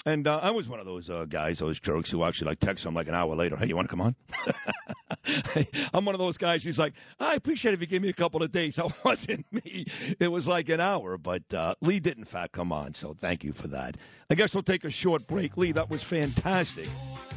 And 0.06 0.28
uh, 0.28 0.40
I 0.42 0.52
was 0.52 0.68
one 0.68 0.80
of 0.80 0.86
those 0.86 1.10
uh, 1.10 1.26
guys, 1.26 1.60
those 1.60 1.80
jerks 1.80 2.10
who 2.10 2.24
actually 2.24 2.48
like 2.48 2.60
text 2.60 2.86
him 2.86 2.94
like 2.96 3.08
an 3.08 3.14
hour 3.14 3.36
later. 3.36 3.56
Hey, 3.56 3.68
you 3.68 3.76
want 3.76 3.88
to 3.88 3.96
come 3.96 4.02
on? 4.02 4.16
I'm 5.94 6.06
one 6.06 6.16
of 6.16 6.20
those 6.20 6.38
guys. 6.38 6.64
He's 6.64 6.80
like, 6.80 6.94
I 7.20 7.36
appreciate 7.36 7.74
if 7.74 7.82
you 7.82 7.88
give 7.88 8.02
me 8.02 8.10
a 8.10 8.14
couple 8.14 8.42
of 8.42 8.52
days. 8.52 8.76
That 8.82 8.94
wasn't 9.06 9.46
me. 9.52 9.86
It 10.20 10.32
was 10.32 10.48
like 10.48 10.70
an 10.70 10.80
hour, 10.80 11.18
but 11.18 11.54
uh, 11.54 11.76
Lee 11.82 12.00
did 12.00 12.18
in 12.18 12.26
fact 12.26 12.54
come 12.54 12.72
on. 12.72 12.96
So 12.96 13.14
thank 13.14 13.44
you 13.44 13.54
for 13.54 13.68
that. 13.68 13.96
I 14.30 14.36
guess 14.36 14.56
we'll 14.56 14.64
take 14.64 14.84
a 14.86 14.90
short 14.90 15.28
break. 15.28 15.56
Lee, 15.56 15.72
that 15.74 15.90
was 15.90 16.02
fantastic. 16.04 16.88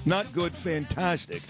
Not 0.06 0.32
good, 0.32 0.54
fantastic. 0.54 1.42